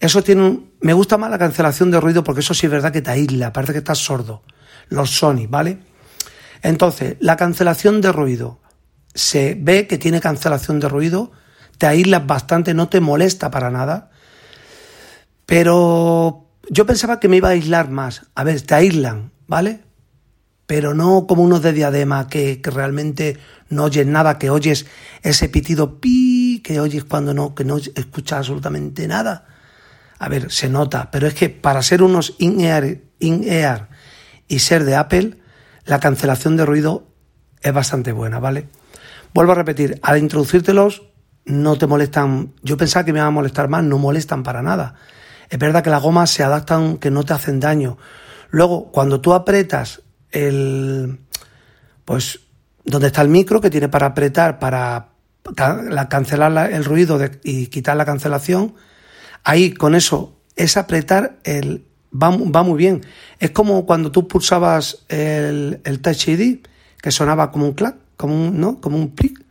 Eso 0.00 0.22
tiene 0.22 0.42
un... 0.42 0.72
Me 0.80 0.94
gusta 0.94 1.18
más 1.18 1.30
la 1.30 1.38
cancelación 1.38 1.90
de 1.90 2.00
ruido 2.00 2.24
porque 2.24 2.40
eso 2.40 2.54
sí 2.54 2.66
es 2.66 2.72
verdad 2.72 2.90
que 2.90 3.02
te 3.02 3.10
aísla, 3.10 3.52
parece 3.52 3.72
que 3.74 3.78
estás 3.78 3.98
sordo. 3.98 4.42
Los 4.88 5.10
Sony, 5.10 5.46
¿vale? 5.46 5.78
Entonces, 6.62 7.16
la 7.20 7.36
cancelación 7.36 8.00
de 8.00 8.10
ruido. 8.10 8.60
Se 9.14 9.56
ve 9.60 9.86
que 9.86 9.98
tiene 9.98 10.20
cancelación 10.20 10.80
de 10.80 10.88
ruido, 10.88 11.32
te 11.76 11.86
aíslas 11.86 12.26
bastante, 12.26 12.72
no 12.74 12.88
te 12.88 13.00
molesta 13.00 13.50
para 13.50 13.70
nada. 13.70 14.10
Pero 15.44 16.46
yo 16.70 16.86
pensaba 16.86 17.20
que 17.20 17.28
me 17.28 17.36
iba 17.36 17.48
a 17.48 17.52
aislar 17.52 17.90
más. 17.90 18.22
A 18.34 18.44
ver, 18.44 18.62
te 18.62 18.74
aíslan, 18.74 19.32
¿vale? 19.46 19.80
Pero 20.66 20.94
no 20.94 21.26
como 21.26 21.42
unos 21.42 21.60
de 21.62 21.72
diadema 21.72 22.28
que, 22.28 22.62
que 22.62 22.70
realmente 22.70 23.38
no 23.68 23.84
oyes 23.84 24.06
nada, 24.06 24.38
que 24.38 24.48
oyes 24.48 24.86
ese 25.22 25.48
pitido 25.48 26.00
pi, 26.00 26.62
que 26.64 26.80
oyes 26.80 27.04
cuando 27.04 27.34
no, 27.34 27.54
que 27.54 27.64
no 27.64 27.76
escuchas 27.76 28.38
absolutamente 28.38 29.06
nada. 29.08 29.46
A 30.20 30.28
ver, 30.28 30.52
se 30.52 30.68
nota, 30.68 31.10
pero 31.10 31.26
es 31.26 31.32
que 31.32 31.48
para 31.48 31.82
ser 31.82 32.02
unos 32.02 32.34
in-ear 32.36 32.98
in 33.20 33.42
-ear 33.42 33.88
y 34.48 34.58
ser 34.58 34.84
de 34.84 34.94
Apple, 34.94 35.38
la 35.86 35.98
cancelación 35.98 36.58
de 36.58 36.66
ruido 36.66 37.08
es 37.62 37.72
bastante 37.72 38.12
buena, 38.12 38.38
¿vale? 38.38 38.68
Vuelvo 39.32 39.52
a 39.52 39.54
repetir, 39.54 39.98
al 40.02 40.18
introducírtelos 40.18 41.04
no 41.46 41.78
te 41.78 41.86
molestan, 41.86 42.52
yo 42.62 42.76
pensaba 42.76 43.04
que 43.06 43.14
me 43.14 43.18
iban 43.18 43.28
a 43.28 43.30
molestar 43.30 43.68
más, 43.68 43.82
no 43.82 43.96
molestan 43.96 44.42
para 44.42 44.60
nada. 44.60 44.96
Es 45.48 45.58
verdad 45.58 45.82
que 45.82 45.88
las 45.88 46.02
gomas 46.02 46.28
se 46.28 46.44
adaptan, 46.44 46.98
que 46.98 47.10
no 47.10 47.24
te 47.24 47.32
hacen 47.32 47.58
daño. 47.58 47.96
Luego, 48.50 48.92
cuando 48.92 49.22
tú 49.22 49.32
apretas 49.32 50.02
el, 50.32 51.20
pues, 52.04 52.40
donde 52.84 53.06
está 53.06 53.22
el 53.22 53.28
micro 53.28 53.62
que 53.62 53.70
tiene 53.70 53.88
para 53.88 54.08
apretar, 54.08 54.58
para 54.58 55.12
cancelar 56.10 56.70
el 56.70 56.84
ruido 56.84 57.18
y 57.42 57.68
quitar 57.68 57.96
la 57.96 58.04
cancelación, 58.04 58.74
Ahí 59.44 59.72
con 59.72 59.94
eso 59.94 60.36
es 60.56 60.76
apretar 60.76 61.38
el... 61.44 61.84
Va, 62.12 62.30
muy 62.30 62.76
bien. 62.76 63.02
Es 63.38 63.52
como 63.52 63.86
cuando 63.86 64.10
tú 64.10 64.26
pulsabas 64.26 65.04
el, 65.08 65.80
Touch 66.02 66.28
ID, 66.28 66.58
que 67.00 67.10
sonaba 67.12 67.52
como 67.52 67.66
un 67.66 67.72
clac, 67.72 67.96
como 68.16 68.34
un, 68.34 68.60
¿no? 68.60 68.80
Como 68.80 68.96
un 68.96 69.08
clic. 69.08 69.44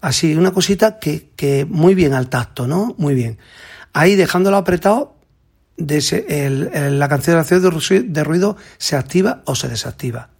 Así, 0.00 0.34
una 0.36 0.52
cosita 0.52 0.98
que, 1.00 1.30
que 1.34 1.64
muy 1.64 1.94
bien 1.94 2.14
al 2.14 2.28
tacto, 2.28 2.68
¿no? 2.68 2.94
Muy 2.96 3.14
bien. 3.14 3.38
Ahí 3.92 4.14
dejándolo 4.14 4.56
apretado, 4.56 5.16
de 5.80 6.90
la 6.90 7.08
cancelación 7.08 7.62
de 8.12 8.24
ruido 8.24 8.56
se 8.78 8.96
activa 8.96 9.42
o 9.46 9.54
se 9.54 9.68
desactiva. 9.68 10.30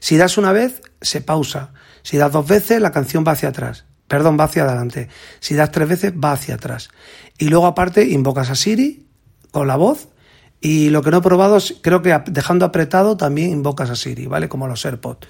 Si 0.00 0.16
das 0.16 0.36
una 0.36 0.52
vez, 0.52 0.82
se 1.00 1.20
pausa. 1.20 1.72
Si 2.02 2.16
das 2.18 2.32
dos 2.32 2.46
veces, 2.46 2.80
la 2.80 2.92
canción 2.92 3.24
va 3.26 3.32
hacia 3.32 3.48
atrás. 3.48 3.86
Perdón, 4.08 4.38
va 4.38 4.44
hacia 4.44 4.64
adelante. 4.64 5.08
Si 5.40 5.54
das 5.54 5.70
tres 5.70 5.88
veces, 5.88 6.12
va 6.12 6.32
hacia 6.32 6.56
atrás. 6.56 6.90
Y 7.38 7.48
luego 7.48 7.66
aparte 7.66 8.04
invocas 8.06 8.50
a 8.50 8.54
Siri 8.54 9.06
con 9.50 9.66
la 9.66 9.76
voz 9.76 10.08
y 10.60 10.90
lo 10.90 11.02
que 11.02 11.10
no 11.10 11.18
he 11.18 11.22
probado, 11.22 11.58
creo 11.82 12.02
que 12.02 12.18
dejando 12.26 12.64
apretado 12.64 13.16
también 13.16 13.50
invocas 13.50 13.90
a 13.90 13.96
Siri, 13.96 14.26
¿vale? 14.26 14.48
Como 14.48 14.66
los 14.66 14.84
AirPods. 14.84 15.26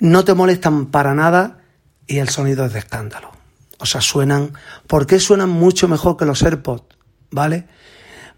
No 0.00 0.24
te 0.24 0.34
molestan 0.34 0.86
para 0.86 1.14
nada 1.14 1.62
y 2.06 2.18
el 2.18 2.28
sonido 2.28 2.64
es 2.66 2.72
de 2.72 2.80
escándalo. 2.80 3.30
O 3.78 3.86
sea, 3.86 4.00
suenan... 4.00 4.52
¿Por 4.86 5.06
qué 5.06 5.20
suenan 5.20 5.50
mucho 5.50 5.88
mejor 5.88 6.16
que 6.16 6.24
los 6.24 6.42
AirPods? 6.42 6.96
¿Vale? 7.30 7.66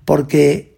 Porque 0.05 0.76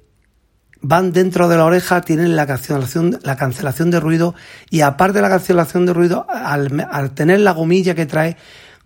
van 0.80 1.12
dentro 1.12 1.48
de 1.48 1.56
la 1.56 1.64
oreja, 1.64 2.00
tienen 2.02 2.36
la 2.36 2.46
cancelación, 2.46 3.18
la 3.22 3.36
cancelación 3.36 3.90
de 3.90 4.00
ruido 4.00 4.34
y 4.70 4.82
aparte 4.82 5.18
de 5.18 5.22
la 5.22 5.28
cancelación 5.28 5.86
de 5.86 5.92
ruido, 5.92 6.26
al, 6.28 7.10
tener 7.14 7.40
la 7.40 7.52
gomilla 7.52 7.94
que 7.94 8.06
trae, 8.06 8.36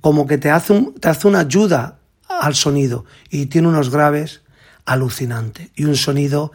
como 0.00 0.26
que 0.26 0.38
te 0.38 0.50
hace, 0.50 0.72
un, 0.72 0.94
te 0.94 1.08
hace 1.08 1.28
una 1.28 1.40
ayuda 1.40 1.98
al 2.28 2.54
sonido 2.54 3.04
y 3.30 3.46
tiene 3.46 3.68
unos 3.68 3.90
graves 3.90 4.42
alucinantes 4.84 5.70
y 5.74 5.84
un 5.84 5.96
sonido, 5.96 6.52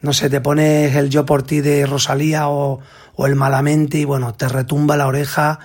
no 0.00 0.12
sé, 0.12 0.28
te 0.28 0.40
pones 0.40 0.94
el 0.94 1.08
yo 1.08 1.24
por 1.24 1.42
ti 1.42 1.60
de 1.60 1.86
Rosalía 1.86 2.48
o, 2.48 2.80
o 3.16 3.26
el 3.26 3.36
malamente 3.36 3.98
y 3.98 4.04
bueno, 4.04 4.34
te 4.34 4.48
retumba 4.48 4.96
la 4.96 5.06
oreja. 5.06 5.58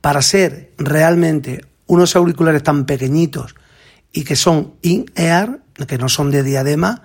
Para 0.00 0.22
ser 0.22 0.72
realmente 0.78 1.64
unos 1.86 2.16
auriculares 2.16 2.62
tan 2.62 2.86
pequeñitos 2.86 3.54
y 4.12 4.24
que 4.24 4.34
son 4.34 4.74
in-ear, 4.82 5.60
que 5.86 5.98
no 5.98 6.08
son 6.08 6.30
de 6.30 6.42
diadema, 6.42 7.02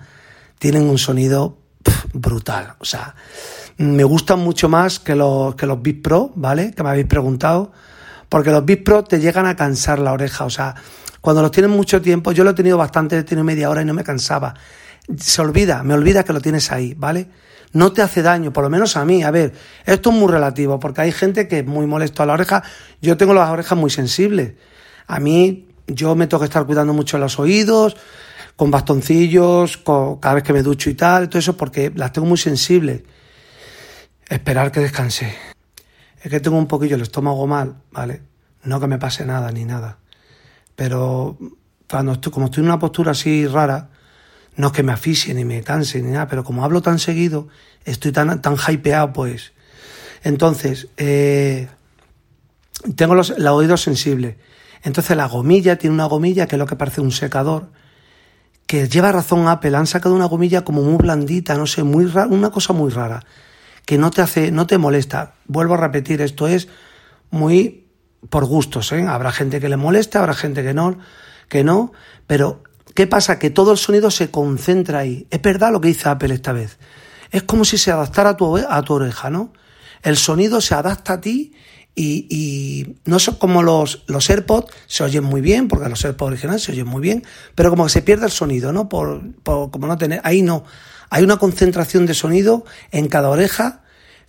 tienen 0.58 0.82
un 0.88 0.98
sonido 0.98 1.58
brutal. 2.12 2.74
O 2.78 2.84
sea, 2.84 3.14
me 3.78 4.04
gustan 4.04 4.40
mucho 4.40 4.68
más 4.68 4.98
que 4.98 5.14
los, 5.14 5.54
que 5.54 5.66
los 5.66 5.80
Beats 5.82 6.00
Pro, 6.02 6.32
¿vale? 6.34 6.72
Que 6.72 6.82
me 6.82 6.90
habéis 6.90 7.06
preguntado. 7.06 7.72
Porque 8.28 8.50
los 8.50 8.64
Beats 8.64 8.82
Pro 8.82 9.04
te 9.04 9.20
llegan 9.20 9.46
a 9.46 9.56
cansar 9.56 9.98
la 9.98 10.12
oreja. 10.12 10.44
O 10.44 10.50
sea, 10.50 10.74
cuando 11.20 11.42
los 11.42 11.50
tienes 11.50 11.70
mucho 11.70 12.02
tiempo, 12.02 12.32
yo 12.32 12.44
lo 12.44 12.50
he 12.50 12.54
tenido 12.54 12.76
bastante, 12.76 13.18
he 13.18 13.22
tenido 13.24 13.44
media 13.44 13.70
hora 13.70 13.82
y 13.82 13.84
no 13.84 13.94
me 13.94 14.04
cansaba. 14.04 14.54
Se 15.16 15.40
olvida, 15.40 15.82
me 15.82 15.94
olvida 15.94 16.24
que 16.24 16.32
lo 16.32 16.40
tienes 16.40 16.70
ahí, 16.70 16.94
¿vale? 16.94 17.28
No 17.72 17.92
te 17.92 18.02
hace 18.02 18.22
daño, 18.22 18.52
por 18.52 18.64
lo 18.64 18.70
menos 18.70 18.96
a 18.96 19.04
mí. 19.04 19.22
A 19.22 19.30
ver, 19.30 19.52
esto 19.84 20.10
es 20.10 20.16
muy 20.16 20.30
relativo, 20.30 20.78
porque 20.78 21.02
hay 21.02 21.12
gente 21.12 21.48
que 21.48 21.60
es 21.60 21.66
muy 21.66 21.86
molesto 21.86 22.22
a 22.22 22.26
la 22.26 22.34
oreja. 22.34 22.62
Yo 23.00 23.16
tengo 23.16 23.34
las 23.34 23.50
orejas 23.50 23.78
muy 23.78 23.90
sensibles. 23.90 24.54
A 25.06 25.20
mí, 25.20 25.68
yo 25.86 26.14
me 26.14 26.26
tengo 26.26 26.40
que 26.40 26.46
estar 26.46 26.66
cuidando 26.66 26.92
mucho 26.92 27.18
los 27.18 27.38
oídos, 27.38 27.96
con 28.58 28.72
bastoncillos, 28.72 29.76
cada 30.20 30.34
vez 30.34 30.42
que 30.42 30.52
me 30.52 30.64
ducho 30.64 30.90
y 30.90 30.94
tal, 30.94 31.28
todo 31.28 31.38
eso, 31.38 31.56
porque 31.56 31.92
las 31.94 32.12
tengo 32.12 32.26
muy 32.26 32.38
sensibles. 32.38 33.02
esperar 34.28 34.72
que 34.72 34.80
descanse. 34.80 35.32
Es 36.20 36.28
que 36.28 36.40
tengo 36.40 36.58
un 36.58 36.66
poquillo 36.66 36.96
el 36.96 37.02
estómago 37.02 37.46
mal, 37.46 37.76
¿vale? 37.92 38.20
No 38.64 38.80
que 38.80 38.88
me 38.88 38.98
pase 38.98 39.24
nada 39.24 39.52
ni 39.52 39.64
nada. 39.64 39.98
Pero 40.74 41.38
cuando 41.88 42.14
estoy, 42.14 42.32
como 42.32 42.46
estoy 42.46 42.62
en 42.62 42.70
una 42.70 42.80
postura 42.80 43.12
así 43.12 43.46
rara, 43.46 43.90
no 44.56 44.66
es 44.66 44.72
que 44.72 44.82
me 44.82 44.90
asfixie 44.90 45.34
ni 45.34 45.44
me 45.44 45.62
canse 45.62 46.02
ni 46.02 46.10
nada, 46.10 46.26
pero 46.26 46.42
como 46.42 46.64
hablo 46.64 46.82
tan 46.82 46.98
seguido, 46.98 47.46
estoy 47.84 48.10
tan, 48.10 48.42
tan 48.42 48.56
hypeado, 48.56 49.12
pues. 49.12 49.52
Entonces, 50.24 50.88
eh, 50.96 51.68
tengo 52.96 53.14
los, 53.14 53.38
los 53.38 53.52
oídos 53.52 53.82
sensibles. 53.82 54.34
Entonces 54.82 55.16
la 55.16 55.26
gomilla 55.26 55.78
tiene 55.78 55.94
una 55.94 56.06
gomilla 56.06 56.48
que 56.48 56.56
es 56.56 56.58
lo 56.58 56.66
que 56.66 56.74
parece 56.74 57.00
un 57.00 57.12
secador, 57.12 57.70
que 58.68 58.86
lleva 58.86 59.10
razón 59.10 59.48
Apple, 59.48 59.74
han 59.74 59.86
sacado 59.86 60.14
una 60.14 60.26
gomilla 60.26 60.62
como 60.62 60.82
muy 60.82 60.98
blandita, 60.98 61.54
no 61.56 61.66
sé, 61.66 61.84
muy 61.84 62.04
una 62.04 62.50
cosa 62.50 62.74
muy 62.74 62.90
rara, 62.90 63.24
que 63.86 63.96
no 63.96 64.10
te 64.10 64.20
hace, 64.20 64.52
no 64.52 64.66
te 64.66 64.76
molesta. 64.76 65.32
Vuelvo 65.46 65.72
a 65.72 65.78
repetir, 65.78 66.20
esto 66.20 66.46
es 66.46 66.68
muy 67.30 67.86
por 68.28 68.44
gustos, 68.44 68.92
¿eh? 68.92 69.06
Habrá 69.08 69.32
gente 69.32 69.58
que 69.58 69.70
le 69.70 69.78
moleste, 69.78 70.18
habrá 70.18 70.34
gente 70.34 70.62
que 70.62 70.74
no, 70.74 70.98
que 71.48 71.64
no, 71.64 71.92
pero 72.26 72.62
¿qué 72.94 73.06
pasa? 73.06 73.38
Que 73.38 73.48
todo 73.48 73.72
el 73.72 73.78
sonido 73.78 74.10
se 74.10 74.30
concentra 74.30 74.98
ahí. 74.98 75.26
Es 75.30 75.40
verdad 75.40 75.72
lo 75.72 75.80
que 75.80 75.88
dice 75.88 76.10
Apple 76.10 76.34
esta 76.34 76.52
vez. 76.52 76.78
Es 77.30 77.44
como 77.44 77.64
si 77.64 77.78
se 77.78 77.90
adaptara 77.90 78.30
a 78.30 78.36
tu, 78.36 78.54
a 78.54 78.82
tu 78.82 78.92
oreja, 78.92 79.30
¿no? 79.30 79.54
El 80.02 80.18
sonido 80.18 80.60
se 80.60 80.74
adapta 80.74 81.14
a 81.14 81.20
ti 81.22 81.54
y, 82.00 82.96
no 83.04 83.18
son 83.18 83.36
como 83.36 83.62
los, 83.62 84.04
los 84.06 84.30
AirPods, 84.30 84.72
se 84.86 85.02
oyen 85.04 85.24
muy 85.24 85.40
bien, 85.40 85.68
porque 85.68 85.88
los 85.88 86.04
AirPods 86.04 86.28
originales 86.28 86.62
se 86.62 86.72
oyen 86.72 86.86
muy 86.86 87.00
bien, 87.00 87.24
pero 87.54 87.70
como 87.70 87.84
que 87.84 87.90
se 87.90 88.02
pierde 88.02 88.26
el 88.26 88.32
sonido, 88.32 88.72
¿no? 88.72 88.88
Por, 88.88 89.22
como 89.42 89.86
no 89.86 89.98
tener, 89.98 90.20
ahí 90.24 90.42
no. 90.42 90.64
Hay 91.10 91.24
una 91.24 91.38
concentración 91.38 92.06
de 92.06 92.14
sonido 92.14 92.64
en 92.92 93.08
cada 93.08 93.30
oreja 93.30 93.82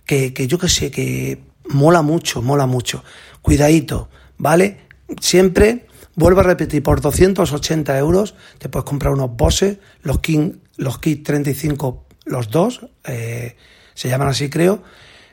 que, 0.06 0.34
que 0.34 0.46
yo 0.46 0.58
que 0.58 0.68
sé, 0.68 0.90
que 0.90 1.42
mola 1.68 2.02
mucho, 2.02 2.42
mola 2.42 2.66
mucho. 2.66 3.04
Cuidadito, 3.42 4.08
¿vale? 4.38 4.80
Siempre, 5.20 5.86
vuelvo 6.16 6.40
a 6.40 6.44
repetir, 6.44 6.82
por 6.82 7.00
280 7.00 7.96
euros 7.98 8.34
te 8.58 8.68
puedes 8.68 8.84
comprar 8.84 9.12
unos 9.12 9.36
Bose, 9.36 9.80
los 10.02 10.20
King, 10.20 10.54
los 10.76 10.98
Kit 10.98 11.24
35, 11.24 12.06
los 12.24 12.50
dos, 12.50 12.86
eh, 13.04 13.56
se 13.94 14.08
llaman 14.08 14.28
así 14.28 14.48
creo, 14.48 14.82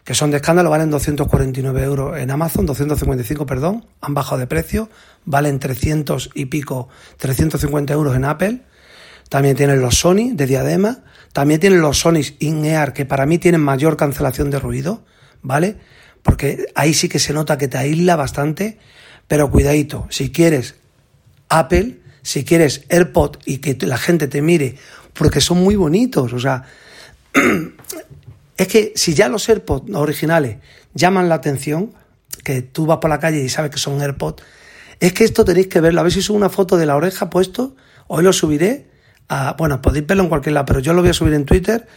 que 0.07 0.15
son 0.15 0.31
de 0.31 0.37
escándalo, 0.37 0.69
valen 0.69 0.89
249 0.89 1.83
euros 1.83 2.17
en 2.17 2.31
Amazon, 2.31 2.65
255, 2.65 3.45
perdón, 3.45 3.85
han 3.99 4.13
bajado 4.13 4.39
de 4.39 4.47
precio, 4.47 4.89
valen 5.25 5.59
300 5.59 6.29
y 6.33 6.45
pico, 6.45 6.87
350 7.17 7.91
euros 7.91 8.15
en 8.15 8.23
Apple. 8.23 8.61
También 9.27 9.57
tienen 9.57 9.81
los 9.81 9.97
Sony 9.97 10.31
de 10.31 10.47
diadema, 10.47 11.03
también 11.33 11.59
tienen 11.59 11.81
los 11.81 11.97
Sony 11.97 12.21
in-ear, 12.39 12.93
que 12.93 13.05
para 13.05 13.25
mí 13.25 13.37
tienen 13.37 13.59
mayor 13.59 13.97
cancelación 13.97 14.49
de 14.49 14.59
ruido, 14.59 15.03
¿vale? 15.41 15.75
Porque 16.23 16.67
ahí 16.73 16.93
sí 16.93 17.09
que 17.09 17.19
se 17.19 17.33
nota 17.33 17.57
que 17.57 17.67
te 17.67 17.77
aísla 17.77 18.15
bastante, 18.15 18.79
pero 19.27 19.51
cuidadito, 19.51 20.07
si 20.09 20.31
quieres 20.31 20.75
Apple, 21.49 21.99
si 22.21 22.45
quieres 22.45 22.85
AirPod 22.87 23.39
y 23.43 23.57
que 23.57 23.75
la 23.85 23.97
gente 23.97 24.29
te 24.29 24.41
mire, 24.41 24.77
porque 25.11 25.41
son 25.41 25.61
muy 25.61 25.75
bonitos, 25.75 26.31
o 26.31 26.39
sea, 26.39 26.63
Es 28.57 28.67
que 28.67 28.91
si 28.95 29.13
ya 29.13 29.29
los 29.29 29.47
AirPods 29.47 29.93
originales 29.95 30.57
llaman 30.93 31.29
la 31.29 31.35
atención, 31.35 31.93
que 32.43 32.61
tú 32.61 32.85
vas 32.85 32.97
por 32.97 33.09
la 33.09 33.19
calle 33.19 33.43
y 33.43 33.49
sabes 33.49 33.71
que 33.71 33.77
son 33.77 34.01
AirPods, 34.01 34.43
es 34.99 35.13
que 35.13 35.23
esto 35.23 35.45
tenéis 35.45 35.67
que 35.67 35.79
verlo. 35.79 35.99
A 35.99 36.03
ver 36.03 36.11
si 36.11 36.21
subo 36.21 36.37
una 36.37 36.49
foto 36.49 36.77
de 36.77 36.85
la 36.85 36.95
oreja 36.95 37.29
puesto. 37.29 37.75
Hoy 38.07 38.23
lo 38.23 38.33
subiré. 38.33 38.89
A, 39.29 39.53
bueno, 39.57 39.81
podéis 39.81 40.07
verlo 40.07 40.23
en 40.23 40.29
cualquier 40.29 40.53
lado, 40.53 40.65
pero 40.65 40.79
yo 40.79 40.93
lo 40.93 41.01
voy 41.01 41.09
a 41.09 41.13
subir 41.13 41.33
en 41.33 41.45
Twitter 41.45 41.87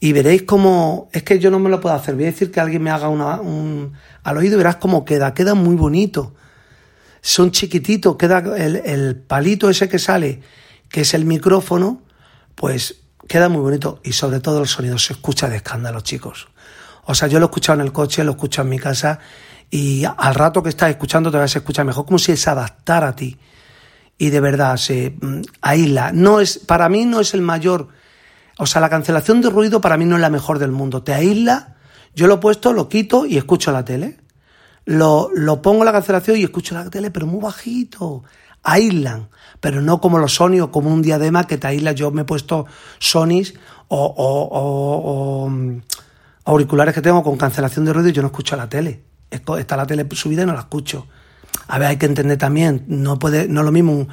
y 0.00 0.12
veréis 0.12 0.42
cómo. 0.42 1.08
Es 1.12 1.22
que 1.22 1.38
yo 1.38 1.50
no 1.50 1.60
me 1.60 1.70
lo 1.70 1.80
puedo 1.80 1.94
hacer. 1.94 2.14
Voy 2.16 2.24
a 2.24 2.28
decir 2.28 2.50
que 2.50 2.58
alguien 2.58 2.82
me 2.82 2.90
haga 2.90 3.08
una, 3.08 3.40
un. 3.40 3.92
Al 4.24 4.36
oído 4.38 4.54
y 4.54 4.58
verás 4.58 4.76
cómo 4.76 5.04
queda. 5.04 5.34
Queda 5.34 5.54
muy 5.54 5.76
bonito. 5.76 6.34
Son 7.20 7.52
chiquititos. 7.52 8.16
Queda 8.16 8.38
el, 8.56 8.76
el 8.76 9.16
palito 9.16 9.70
ese 9.70 9.88
que 9.88 10.00
sale, 10.00 10.40
que 10.88 11.02
es 11.02 11.14
el 11.14 11.24
micrófono, 11.24 12.02
pues 12.56 13.01
queda 13.28 13.48
muy 13.48 13.60
bonito 13.60 14.00
y 14.02 14.12
sobre 14.12 14.40
todo 14.40 14.60
el 14.60 14.68
sonido 14.68 14.98
se 14.98 15.14
escucha 15.14 15.48
de 15.48 15.56
escándalo, 15.56 16.00
chicos. 16.00 16.48
O 17.04 17.14
sea, 17.14 17.28
yo 17.28 17.38
lo 17.38 17.46
he 17.46 17.48
escuchado 17.48 17.80
en 17.80 17.86
el 17.86 17.92
coche, 17.92 18.24
lo 18.24 18.32
he 18.32 18.34
escuchado 18.34 18.66
en 18.66 18.70
mi 18.70 18.78
casa 18.78 19.18
y 19.70 20.04
al 20.04 20.34
rato 20.34 20.62
que 20.62 20.68
estás 20.68 20.90
escuchando 20.90 21.30
te 21.30 21.38
vas 21.38 21.54
a 21.56 21.58
escuchar 21.58 21.84
mejor, 21.84 22.04
como 22.04 22.18
si 22.18 22.36
se 22.36 22.50
adaptara 22.50 23.08
a 23.08 23.16
ti. 23.16 23.38
Y 24.18 24.30
de 24.30 24.40
verdad, 24.40 24.76
se 24.76 25.16
mm, 25.20 25.40
aísla. 25.62 26.12
No 26.12 26.40
es, 26.40 26.58
para 26.58 26.88
mí 26.88 27.04
no 27.06 27.20
es 27.20 27.34
el 27.34 27.40
mayor, 27.40 27.88
o 28.58 28.66
sea, 28.66 28.80
la 28.80 28.90
cancelación 28.90 29.40
de 29.40 29.50
ruido 29.50 29.80
para 29.80 29.96
mí 29.96 30.04
no 30.04 30.16
es 30.16 30.20
la 30.20 30.30
mejor 30.30 30.58
del 30.58 30.72
mundo. 30.72 31.02
Te 31.02 31.14
aísla, 31.14 31.76
yo 32.14 32.26
lo 32.26 32.34
he 32.34 32.38
puesto, 32.38 32.72
lo 32.72 32.88
quito 32.88 33.26
y 33.26 33.38
escucho 33.38 33.72
la 33.72 33.84
tele. 33.84 34.18
Lo, 34.84 35.30
lo 35.34 35.62
pongo 35.62 35.84
la 35.84 35.92
cancelación 35.92 36.36
y 36.36 36.44
escucho 36.44 36.74
la 36.74 36.90
tele, 36.90 37.10
pero 37.10 37.26
muy 37.26 37.40
bajito 37.40 38.24
aíslan, 38.62 39.28
pero 39.60 39.80
no 39.80 40.00
como 40.00 40.18
los 40.18 40.34
Sony 40.34 40.60
o 40.60 40.70
como 40.70 40.90
un 40.90 41.02
diadema 41.02 41.46
que 41.46 41.58
te 41.58 41.66
aísla. 41.66 41.92
Yo 41.92 42.10
me 42.10 42.22
he 42.22 42.24
puesto 42.24 42.66
Sonys 42.98 43.54
o, 43.88 45.48
mm, 45.50 45.76
auriculares 46.44 46.94
que 46.94 47.02
tengo 47.02 47.22
con 47.22 47.36
cancelación 47.36 47.84
de 47.84 47.92
ruido 47.92 48.08
y 48.08 48.12
yo 48.12 48.22
no 48.22 48.28
escucho 48.28 48.56
la 48.56 48.68
tele. 48.68 49.02
Está 49.30 49.76
la 49.76 49.86
tele 49.86 50.06
subida 50.12 50.42
y 50.42 50.46
no 50.46 50.52
la 50.52 50.60
escucho. 50.60 51.06
A 51.68 51.78
ver, 51.78 51.88
hay 51.88 51.96
que 51.96 52.06
entender 52.06 52.38
también, 52.38 52.84
no 52.88 53.18
puede, 53.18 53.48
no 53.48 53.60
es 53.60 53.66
lo 53.66 53.72
mismo 53.72 54.06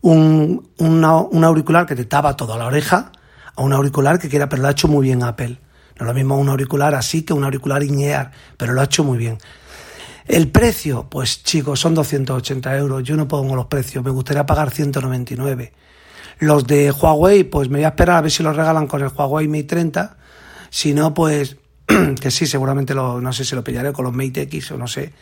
un, 0.00 1.44
auricular 1.44 1.86
que 1.86 1.94
te 1.94 2.04
tapa 2.04 2.36
toda 2.36 2.56
la 2.56 2.66
oreja 2.66 3.12
a 3.56 3.62
un 3.62 3.72
auricular 3.72 4.18
que 4.18 4.28
quiera, 4.28 4.48
pero 4.48 4.62
lo 4.62 4.68
ha 4.68 4.72
hecho 4.72 4.88
muy 4.88 5.04
bien 5.04 5.22
Apple. 5.22 5.58
No 5.98 6.06
es 6.06 6.06
lo 6.06 6.14
mismo 6.14 6.36
un 6.36 6.48
auricular 6.48 6.94
así 6.94 7.22
que 7.22 7.32
un 7.32 7.44
auricular 7.44 7.82
in 7.82 8.00
pero 8.56 8.72
lo 8.72 8.80
ha 8.80 8.84
hecho 8.84 9.04
muy 9.04 9.18
bien. 9.18 9.38
El 10.26 10.50
precio, 10.50 11.06
pues 11.10 11.42
chicos, 11.42 11.80
son 11.80 11.94
280 11.94 12.76
euros. 12.78 13.02
Yo 13.02 13.16
no 13.16 13.28
pongo 13.28 13.54
los 13.54 13.66
precios, 13.66 14.02
me 14.02 14.10
gustaría 14.10 14.46
pagar 14.46 14.70
199. 14.70 15.72
Los 16.38 16.66
de 16.66 16.90
Huawei, 16.90 17.44
pues 17.44 17.68
me 17.68 17.78
voy 17.78 17.84
a 17.84 17.88
esperar 17.88 18.16
a 18.16 18.20
ver 18.22 18.30
si 18.30 18.42
los 18.42 18.56
regalan 18.56 18.86
con 18.86 19.02
el 19.02 19.08
Huawei 19.08 19.48
Mate 19.48 19.64
30. 19.64 20.16
Si 20.70 20.94
no, 20.94 21.12
pues 21.12 21.56
que 22.20 22.30
sí, 22.30 22.46
seguramente 22.46 22.94
lo, 22.94 23.20
no 23.20 23.32
sé 23.32 23.44
si 23.44 23.54
lo 23.54 23.62
pillaré 23.62 23.92
con 23.92 24.04
los 24.04 24.14
Mate 24.14 24.42
X 24.42 24.72
o 24.72 24.78
no 24.78 24.86
sé. 24.88 25.12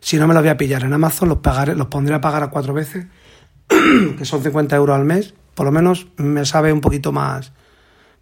Si 0.00 0.16
no, 0.16 0.26
me 0.26 0.34
los 0.34 0.42
voy 0.42 0.50
a 0.50 0.56
pillar 0.56 0.84
en 0.84 0.92
Amazon, 0.92 1.28
los, 1.28 1.38
pagaré, 1.38 1.74
los 1.74 1.88
pondré 1.88 2.14
a 2.14 2.20
pagar 2.20 2.42
a 2.42 2.48
cuatro 2.48 2.72
veces, 2.72 3.06
que 3.68 4.24
son 4.24 4.42
50 4.42 4.74
euros 4.76 4.96
al 4.96 5.04
mes. 5.04 5.34
Por 5.54 5.66
lo 5.66 5.72
menos 5.72 6.06
me 6.16 6.44
sabe 6.44 6.72
un 6.72 6.80
poquito 6.80 7.12
más, 7.12 7.52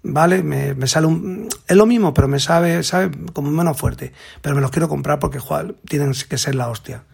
¿vale? 0.04 0.42
Me, 0.42 0.74
me, 0.74 0.86
sale 0.86 1.06
un... 1.06 1.48
Es 1.66 1.76
lo 1.76 1.86
mismo, 1.86 2.14
pero 2.14 2.28
me 2.28 2.38
sabe, 2.38 2.82
sabe 2.82 3.10
como 3.32 3.50
menos 3.50 3.76
fuerte. 3.76 4.12
Pero 4.40 4.54
me 4.54 4.60
los 4.60 4.70
quiero 4.70 4.88
comprar 4.88 5.18
porque 5.18 5.40
tienen 5.88 6.12
que 6.12 6.38
ser 6.38 6.54
la 6.54 6.68
hostia. 6.68 7.04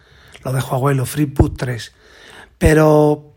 Los 0.45 0.53
de 0.53 0.61
Huawei, 0.61 0.97
los 0.97 1.09
FreePut 1.09 1.57
3. 1.57 1.93
Pero 2.59 3.37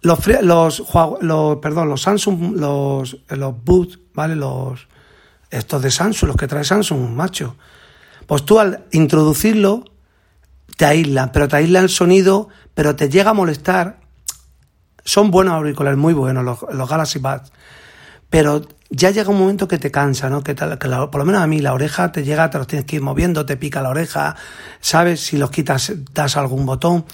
los, 0.00 0.26
los, 0.42 0.82
los, 1.20 1.56
perdón, 1.58 1.88
los 1.88 2.02
Samsung, 2.02 2.56
los, 2.56 3.18
los 3.28 3.64
Boot, 3.64 4.00
¿vale? 4.14 4.34
Los, 4.34 4.88
estos 5.50 5.82
de 5.82 5.90
Samsung, 5.90 6.28
los 6.28 6.36
que 6.36 6.48
trae 6.48 6.64
Samsung, 6.64 7.10
macho. 7.10 7.56
Pues 8.26 8.44
tú 8.44 8.58
al 8.58 8.86
introducirlo, 8.92 9.84
te 10.76 10.86
aíslan, 10.86 11.30
pero 11.32 11.46
te 11.46 11.56
aíslan 11.56 11.84
el 11.84 11.90
sonido, 11.90 12.48
pero 12.74 12.96
te 12.96 13.08
llega 13.08 13.30
a 13.30 13.34
molestar. 13.34 14.00
Son 15.04 15.30
buenos 15.30 15.54
auriculares, 15.54 15.98
muy 15.98 16.14
buenos, 16.14 16.44
los, 16.44 16.64
los 16.72 16.88
Galaxy 16.88 17.18
Buds 17.18 17.52
pero 18.34 18.66
ya 18.90 19.12
llega 19.12 19.30
un 19.30 19.38
momento 19.38 19.68
que 19.68 19.78
te 19.78 19.92
cansa, 19.92 20.28
¿no? 20.28 20.42
Que, 20.42 20.56
por 20.56 21.18
lo 21.18 21.24
menos 21.24 21.40
a 21.40 21.46
mí 21.46 21.60
la 21.60 21.72
oreja 21.72 22.10
te 22.10 22.24
llega, 22.24 22.50
te 22.50 22.58
los 22.58 22.66
tienes 22.66 22.84
que 22.84 22.96
ir 22.96 23.02
moviendo, 23.02 23.46
te 23.46 23.56
pica 23.56 23.80
la 23.80 23.90
oreja, 23.90 24.34
¿sabes? 24.80 25.20
Si 25.20 25.36
los 25.36 25.52
quitas, 25.52 25.92
das 26.12 26.36
algún 26.36 26.66
botón. 26.66 27.04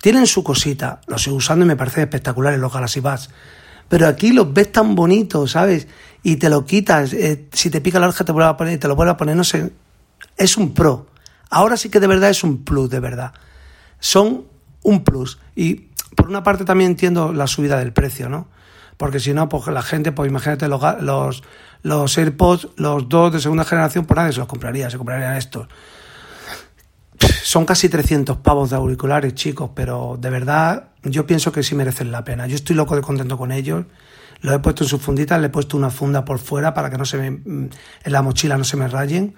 Tienen 0.00 0.26
su 0.26 0.42
cosita, 0.42 1.02
los 1.06 1.20
estoy 1.20 1.34
usando 1.34 1.66
y 1.66 1.68
me 1.68 1.76
parecen 1.76 2.04
espectaculares 2.04 2.58
los 2.58 2.72
Galaxy 2.72 3.00
Buds. 3.00 3.28
Pero 3.90 4.08
aquí 4.08 4.32
los 4.32 4.54
ves 4.54 4.72
tan 4.72 4.94
bonitos, 4.94 5.50
¿sabes? 5.50 5.86
Y 6.22 6.36
te 6.36 6.48
lo 6.48 6.64
quitas, 6.64 7.12
eh, 7.12 7.46
si 7.52 7.68
te 7.68 7.82
pica 7.82 8.00
la 8.00 8.06
oreja 8.06 8.24
te 8.24 8.32
vuelve 8.32 8.48
a 8.48 8.56
poner 8.56 8.80
te 8.80 8.88
lo 8.88 8.96
vuelve 8.96 9.12
a 9.12 9.18
poner, 9.18 9.36
no 9.36 9.44
sé. 9.44 9.70
Es 10.38 10.56
un 10.56 10.72
pro. 10.72 11.08
Ahora 11.50 11.76
sí 11.76 11.90
que 11.90 12.00
de 12.00 12.06
verdad 12.06 12.30
es 12.30 12.42
un 12.42 12.64
plus, 12.64 12.88
de 12.88 13.00
verdad. 13.00 13.34
Son 13.98 14.46
un 14.82 15.04
plus. 15.04 15.38
Y 15.54 15.90
por 16.16 16.30
una 16.30 16.42
parte 16.42 16.64
también 16.64 16.92
entiendo 16.92 17.34
la 17.34 17.46
subida 17.46 17.78
del 17.78 17.92
precio, 17.92 18.30
¿no? 18.30 18.48
Porque 19.00 19.18
si 19.18 19.32
no, 19.32 19.48
pues 19.48 19.66
la 19.68 19.80
gente, 19.80 20.12
pues 20.12 20.28
imagínate 20.28 20.68
los, 20.68 20.82
los, 21.00 21.42
los 21.82 22.18
AirPods, 22.18 22.68
los 22.76 23.08
dos 23.08 23.32
de 23.32 23.40
segunda 23.40 23.64
generación, 23.64 24.04
pues 24.04 24.14
nadie 24.14 24.30
se 24.34 24.40
los 24.40 24.46
compraría, 24.46 24.90
se 24.90 24.98
comprarían 24.98 25.36
estos. 25.36 25.68
Son 27.42 27.64
casi 27.64 27.88
300 27.88 28.36
pavos 28.36 28.68
de 28.68 28.76
auriculares, 28.76 29.34
chicos, 29.34 29.70
pero 29.74 30.18
de 30.20 30.28
verdad 30.28 30.90
yo 31.02 31.26
pienso 31.26 31.50
que 31.50 31.62
sí 31.62 31.74
merecen 31.74 32.12
la 32.12 32.24
pena. 32.24 32.46
Yo 32.46 32.56
estoy 32.56 32.76
loco 32.76 32.94
de 32.94 33.00
contento 33.00 33.38
con 33.38 33.52
ellos. 33.52 33.86
Los 34.42 34.54
he 34.54 34.58
puesto 34.58 34.84
en 34.84 34.90
sus 34.90 35.00
funditas, 35.00 35.40
le 35.40 35.46
he 35.46 35.50
puesto 35.50 35.78
una 35.78 35.88
funda 35.88 36.26
por 36.26 36.38
fuera 36.38 36.74
para 36.74 36.90
que 36.90 36.98
no 36.98 37.06
se 37.06 37.16
me, 37.16 37.26
en 37.28 37.70
la 38.04 38.20
mochila 38.20 38.58
no 38.58 38.64
se 38.64 38.76
me 38.76 38.86
rayen. 38.86 39.34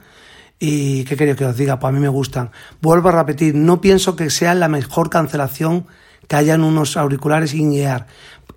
¿Y 0.58 1.04
qué 1.04 1.16
quería 1.16 1.36
que 1.36 1.44
os 1.44 1.56
diga? 1.56 1.78
Pues 1.78 1.88
a 1.88 1.92
mí 1.92 2.00
me 2.00 2.08
gustan. 2.08 2.50
Vuelvo 2.80 3.10
a 3.10 3.12
repetir, 3.12 3.54
no 3.54 3.80
pienso 3.80 4.16
que 4.16 4.28
sea 4.28 4.56
la 4.56 4.66
mejor 4.66 5.08
cancelación 5.08 5.86
que 6.28 6.36
hayan 6.36 6.62
unos 6.64 6.96
auriculares 6.96 7.54
in-ear 7.54 8.06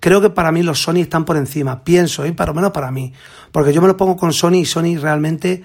creo 0.00 0.20
que 0.20 0.30
para 0.30 0.52
mí 0.52 0.62
los 0.62 0.82
Sony 0.82 0.98
están 0.98 1.24
por 1.24 1.36
encima, 1.36 1.84
pienso, 1.84 2.24
¿eh? 2.24 2.34
lo 2.36 2.54
menos 2.54 2.72
para 2.72 2.90
mí, 2.90 3.12
porque 3.52 3.72
yo 3.72 3.80
me 3.80 3.88
lo 3.88 3.96
pongo 3.96 4.16
con 4.16 4.32
Sony 4.32 4.56
y 4.56 4.64
Sony 4.64 4.96
realmente 5.00 5.64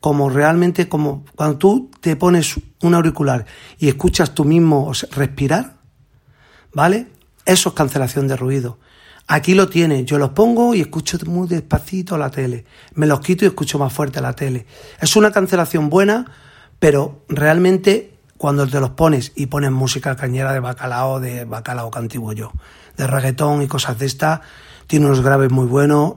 como 0.00 0.30
realmente 0.30 0.88
como 0.88 1.24
cuando 1.36 1.58
tú 1.58 1.90
te 2.00 2.16
pones 2.16 2.58
un 2.82 2.94
auricular 2.94 3.44
y 3.78 3.88
escuchas 3.88 4.34
tú 4.34 4.44
mismo 4.44 4.92
respirar, 5.12 5.76
¿vale? 6.72 7.08
Eso 7.44 7.70
es 7.70 7.74
cancelación 7.74 8.26
de 8.26 8.36
ruido. 8.36 8.78
Aquí 9.26 9.54
lo 9.54 9.68
tienes, 9.68 10.06
yo 10.06 10.18
los 10.18 10.30
pongo 10.30 10.74
y 10.74 10.80
escucho 10.80 11.18
muy 11.26 11.46
despacito 11.46 12.16
la 12.16 12.30
tele. 12.30 12.64
Me 12.94 13.06
los 13.06 13.20
quito 13.20 13.44
y 13.44 13.48
escucho 13.48 13.78
más 13.78 13.92
fuerte 13.92 14.20
la 14.20 14.32
tele. 14.32 14.66
Es 15.00 15.14
una 15.16 15.30
cancelación 15.30 15.90
buena, 15.90 16.26
pero 16.78 17.24
realmente 17.28 18.18
cuando 18.40 18.66
te 18.66 18.80
los 18.80 18.92
pones 18.92 19.32
y 19.36 19.48
pones 19.48 19.70
música 19.70 20.16
cañera 20.16 20.54
de 20.54 20.60
bacalao, 20.60 21.20
de 21.20 21.44
bacalao 21.44 21.90
cantivo 21.90 22.32
yo, 22.32 22.52
de 22.96 23.06
reggaetón 23.06 23.60
y 23.60 23.66
cosas 23.66 23.98
de 23.98 24.06
esta, 24.06 24.40
tiene 24.86 25.04
unos 25.04 25.20
graves 25.20 25.50
muy 25.50 25.66
buenos, 25.66 26.14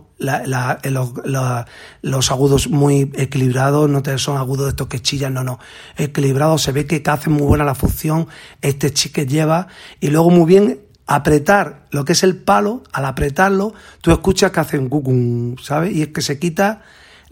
los, 2.02 2.32
agudos 2.32 2.70
muy 2.70 3.12
equilibrados, 3.16 3.90
no 3.90 4.02
te 4.04 4.18
son 4.20 4.38
agudos 4.38 4.70
estos 4.70 4.88
que 4.88 5.02
chillan, 5.02 5.34
no, 5.34 5.44
no, 5.44 5.60
equilibrados, 5.98 6.62
se 6.62 6.72
ve 6.72 6.86
que 6.88 7.04
hace 7.06 7.30
muy 7.30 7.42
buena 7.42 7.66
la 7.66 7.76
función 7.76 8.30
este 8.62 8.94
chique 8.94 9.26
lleva 9.26 9.68
y 10.00 10.08
luego 10.08 10.30
muy 10.30 10.46
bien 10.46 10.80
apretar 11.06 11.88
lo 11.92 12.06
que 12.06 12.14
es 12.14 12.24
el 12.24 12.38
palo, 12.38 12.84
al 12.94 13.04
apretarlo, 13.04 13.74
tú 14.00 14.12
escuchas 14.12 14.52
que 14.52 14.62
hace 14.62 14.80
un 14.80 14.88
cucum, 14.88 15.58
¿sabes? 15.58 15.94
Y 15.94 16.04
es 16.04 16.08
que 16.08 16.22
se 16.22 16.40
quita 16.40 16.84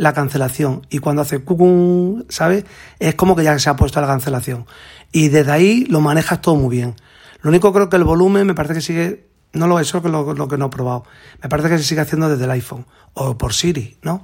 la 0.01 0.13
cancelación. 0.13 0.81
Y 0.89 0.97
cuando 0.97 1.21
hace 1.21 1.39
cucum, 1.43 2.23
¿sabes? 2.27 2.65
Es 2.97 3.13
como 3.13 3.35
que 3.35 3.43
ya 3.43 3.57
se 3.59 3.69
ha 3.69 3.75
puesto 3.75 4.01
la 4.01 4.07
cancelación. 4.07 4.65
Y 5.11 5.29
desde 5.29 5.51
ahí 5.51 5.85
lo 5.85 6.01
manejas 6.01 6.41
todo 6.41 6.55
muy 6.55 6.75
bien. 6.75 6.95
Lo 7.43 7.49
único 7.49 7.71
creo 7.71 7.87
que 7.87 7.97
el 7.97 8.03
volumen 8.03 8.47
me 8.47 8.55
parece 8.55 8.73
que 8.73 8.81
sigue, 8.81 9.27
no 9.53 9.67
lo 9.67 9.79
es, 9.79 9.87
eso 9.87 10.01
que 10.01 10.09
lo, 10.09 10.33
lo 10.33 10.47
que 10.47 10.57
no 10.57 10.65
he 10.65 10.69
probado. 10.69 11.03
Me 11.43 11.49
parece 11.49 11.69
que 11.69 11.77
se 11.77 11.83
sigue 11.83 12.01
haciendo 12.01 12.29
desde 12.29 12.45
el 12.45 12.51
iPhone 12.51 12.87
o 13.13 13.37
por 13.37 13.53
Siri, 13.53 13.99
¿no? 14.01 14.23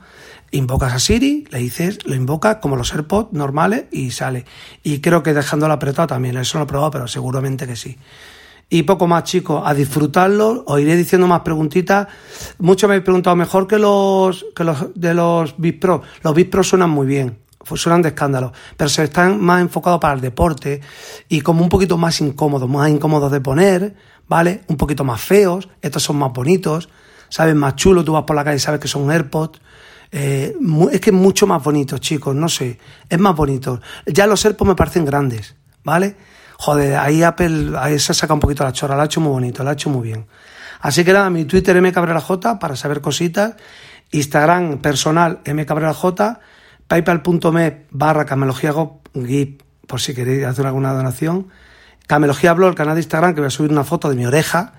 Invocas 0.50 0.94
a 0.94 1.00
Siri, 1.00 1.46
le 1.52 1.60
dices, 1.60 2.00
lo 2.08 2.16
invocas 2.16 2.56
como 2.56 2.76
los 2.76 2.92
AirPods 2.94 3.34
normales 3.34 3.86
y 3.92 4.10
sale. 4.10 4.46
Y 4.82 5.02
creo 5.02 5.22
que 5.22 5.36
dejándolo 5.36 5.74
apretado 5.74 6.08
también, 6.08 6.38
eso 6.38 6.58
no 6.58 6.62
lo 6.62 6.66
he 6.66 6.70
probado, 6.70 6.90
pero 6.90 7.08
seguramente 7.08 7.68
que 7.68 7.76
sí 7.76 7.98
y 8.70 8.84
poco 8.84 9.08
más, 9.08 9.24
chicos, 9.24 9.62
a 9.66 9.74
disfrutarlo. 9.74 10.64
Os 10.68 10.80
iré 10.80 10.96
diciendo 10.96 11.28
más 11.28 11.42
preguntitas. 11.42 12.08
Muchos 12.60 12.88
me 12.88 12.96
habéis 12.96 13.06
preguntado 13.06 13.36
mejor 13.36 13.68
que 13.68 13.80
los, 13.80 14.46
que 14.56 14.64
los 14.64 14.94
de 14.96 15.14
los 15.14 15.56
Big 15.58 15.80
Pro. 15.80 16.02
Los 16.22 16.34
Big 16.34 16.50
Pro 16.50 16.64
suenan 16.64 16.90
muy 16.90 17.08
bien, 17.08 17.40
suenan 17.76 18.02
de 18.02 18.10
escándalo, 18.10 18.52
pero 18.76 18.90
se 18.90 19.04
están 19.04 19.40
más 19.42 19.62
enfocados 19.62 20.00
para 20.00 20.16
el 20.16 20.22
deporte 20.22 20.82
y 21.30 21.42
como 21.42 21.64
un 21.64 21.70
poquito 21.70 21.98
más 21.98 22.20
incómodos, 22.20 22.70
más 22.70 22.90
incómodos 22.90 23.32
de 23.32 23.40
poner, 23.40 23.96
¿vale? 24.28 24.64
Un 24.68 24.76
poquito 24.76 25.06
más 25.06 25.22
feos. 25.22 25.70
Estos 25.82 26.04
son 26.04 26.18
más 26.18 26.34
bonitos, 26.34 26.90
¿sabes? 27.30 27.56
Más 27.56 27.76
chulos. 27.76 28.04
Tú 28.04 28.12
vas 28.12 28.24
por 28.24 28.36
la 28.36 28.44
calle 28.44 28.58
y 28.58 28.60
sabes 28.60 28.82
que 28.82 28.90
son 28.90 29.10
AirPods. 29.10 29.62
Eh, 30.12 30.56
es 30.92 31.02
que 31.02 31.10
es 31.10 31.16
mucho 31.16 31.48
más 31.48 31.62
bonito, 31.62 31.98
chicos, 31.98 32.34
no 32.34 32.48
sé, 32.48 32.80
es 33.10 33.20
más 33.20 33.36
bonito. 33.36 33.82
Ya 34.06 34.26
los 34.26 34.44
AirPods 34.46 34.70
me 34.70 34.76
parecen 34.76 35.04
grandes, 35.04 35.56
¿vale? 35.84 36.16
Joder, 36.60 36.96
ahí 36.96 37.24
Apple 37.24 37.74
ahí 37.78 38.00
se 38.00 38.14
saca 38.14 38.34
un 38.34 38.40
poquito 38.40 38.64
la 38.64 38.72
chorra, 38.72 38.96
la 38.96 39.04
ha 39.04 39.06
hecho 39.06 39.22
muy 39.22 39.32
bonito, 39.32 39.64
la 39.64 39.72
ha 39.72 39.74
hecho 39.74 39.90
muy 39.90 40.02
bien. 40.02 40.26
Así 40.80 41.04
que 41.04 41.14
nada, 41.14 41.30
mi 41.30 41.46
Twitter 41.46 41.80
mcabreraj 41.82 42.28
para 42.60 42.76
saber 42.76 43.02
cositas, 43.02 43.56
Instagram 44.12 44.80
personal 44.80 45.40
mcabreraj, 45.46 46.04
paypal.me 46.88 47.86
barra 47.92 48.26
camelogiagip 48.26 49.62
por 49.88 50.02
si 50.02 50.14
queréis 50.14 50.46
hacer 50.46 50.66
alguna 50.66 50.94
donación, 50.94 51.48
Camelogía 52.08 52.54
Blog, 52.54 52.70
el 52.70 52.76
canal 52.76 52.96
de 52.96 53.02
Instagram, 53.02 53.34
que 53.34 53.42
voy 53.42 53.48
a 53.48 53.52
subir 53.52 53.72
una 53.72 53.84
foto 53.84 54.10
de 54.10 54.16
mi 54.16 54.26
oreja, 54.26 54.74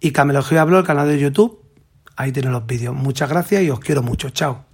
y 0.00 0.12
Camelogía 0.12 0.64
Blog, 0.64 0.80
el 0.80 0.86
canal 0.86 1.08
de 1.08 1.18
YouTube, 1.18 1.62
ahí 2.16 2.32
tienen 2.32 2.52
los 2.52 2.66
vídeos. 2.66 2.94
Muchas 2.94 3.28
gracias 3.28 3.62
y 3.62 3.70
os 3.70 3.80
quiero 3.80 4.02
mucho. 4.02 4.30
Chao. 4.30 4.73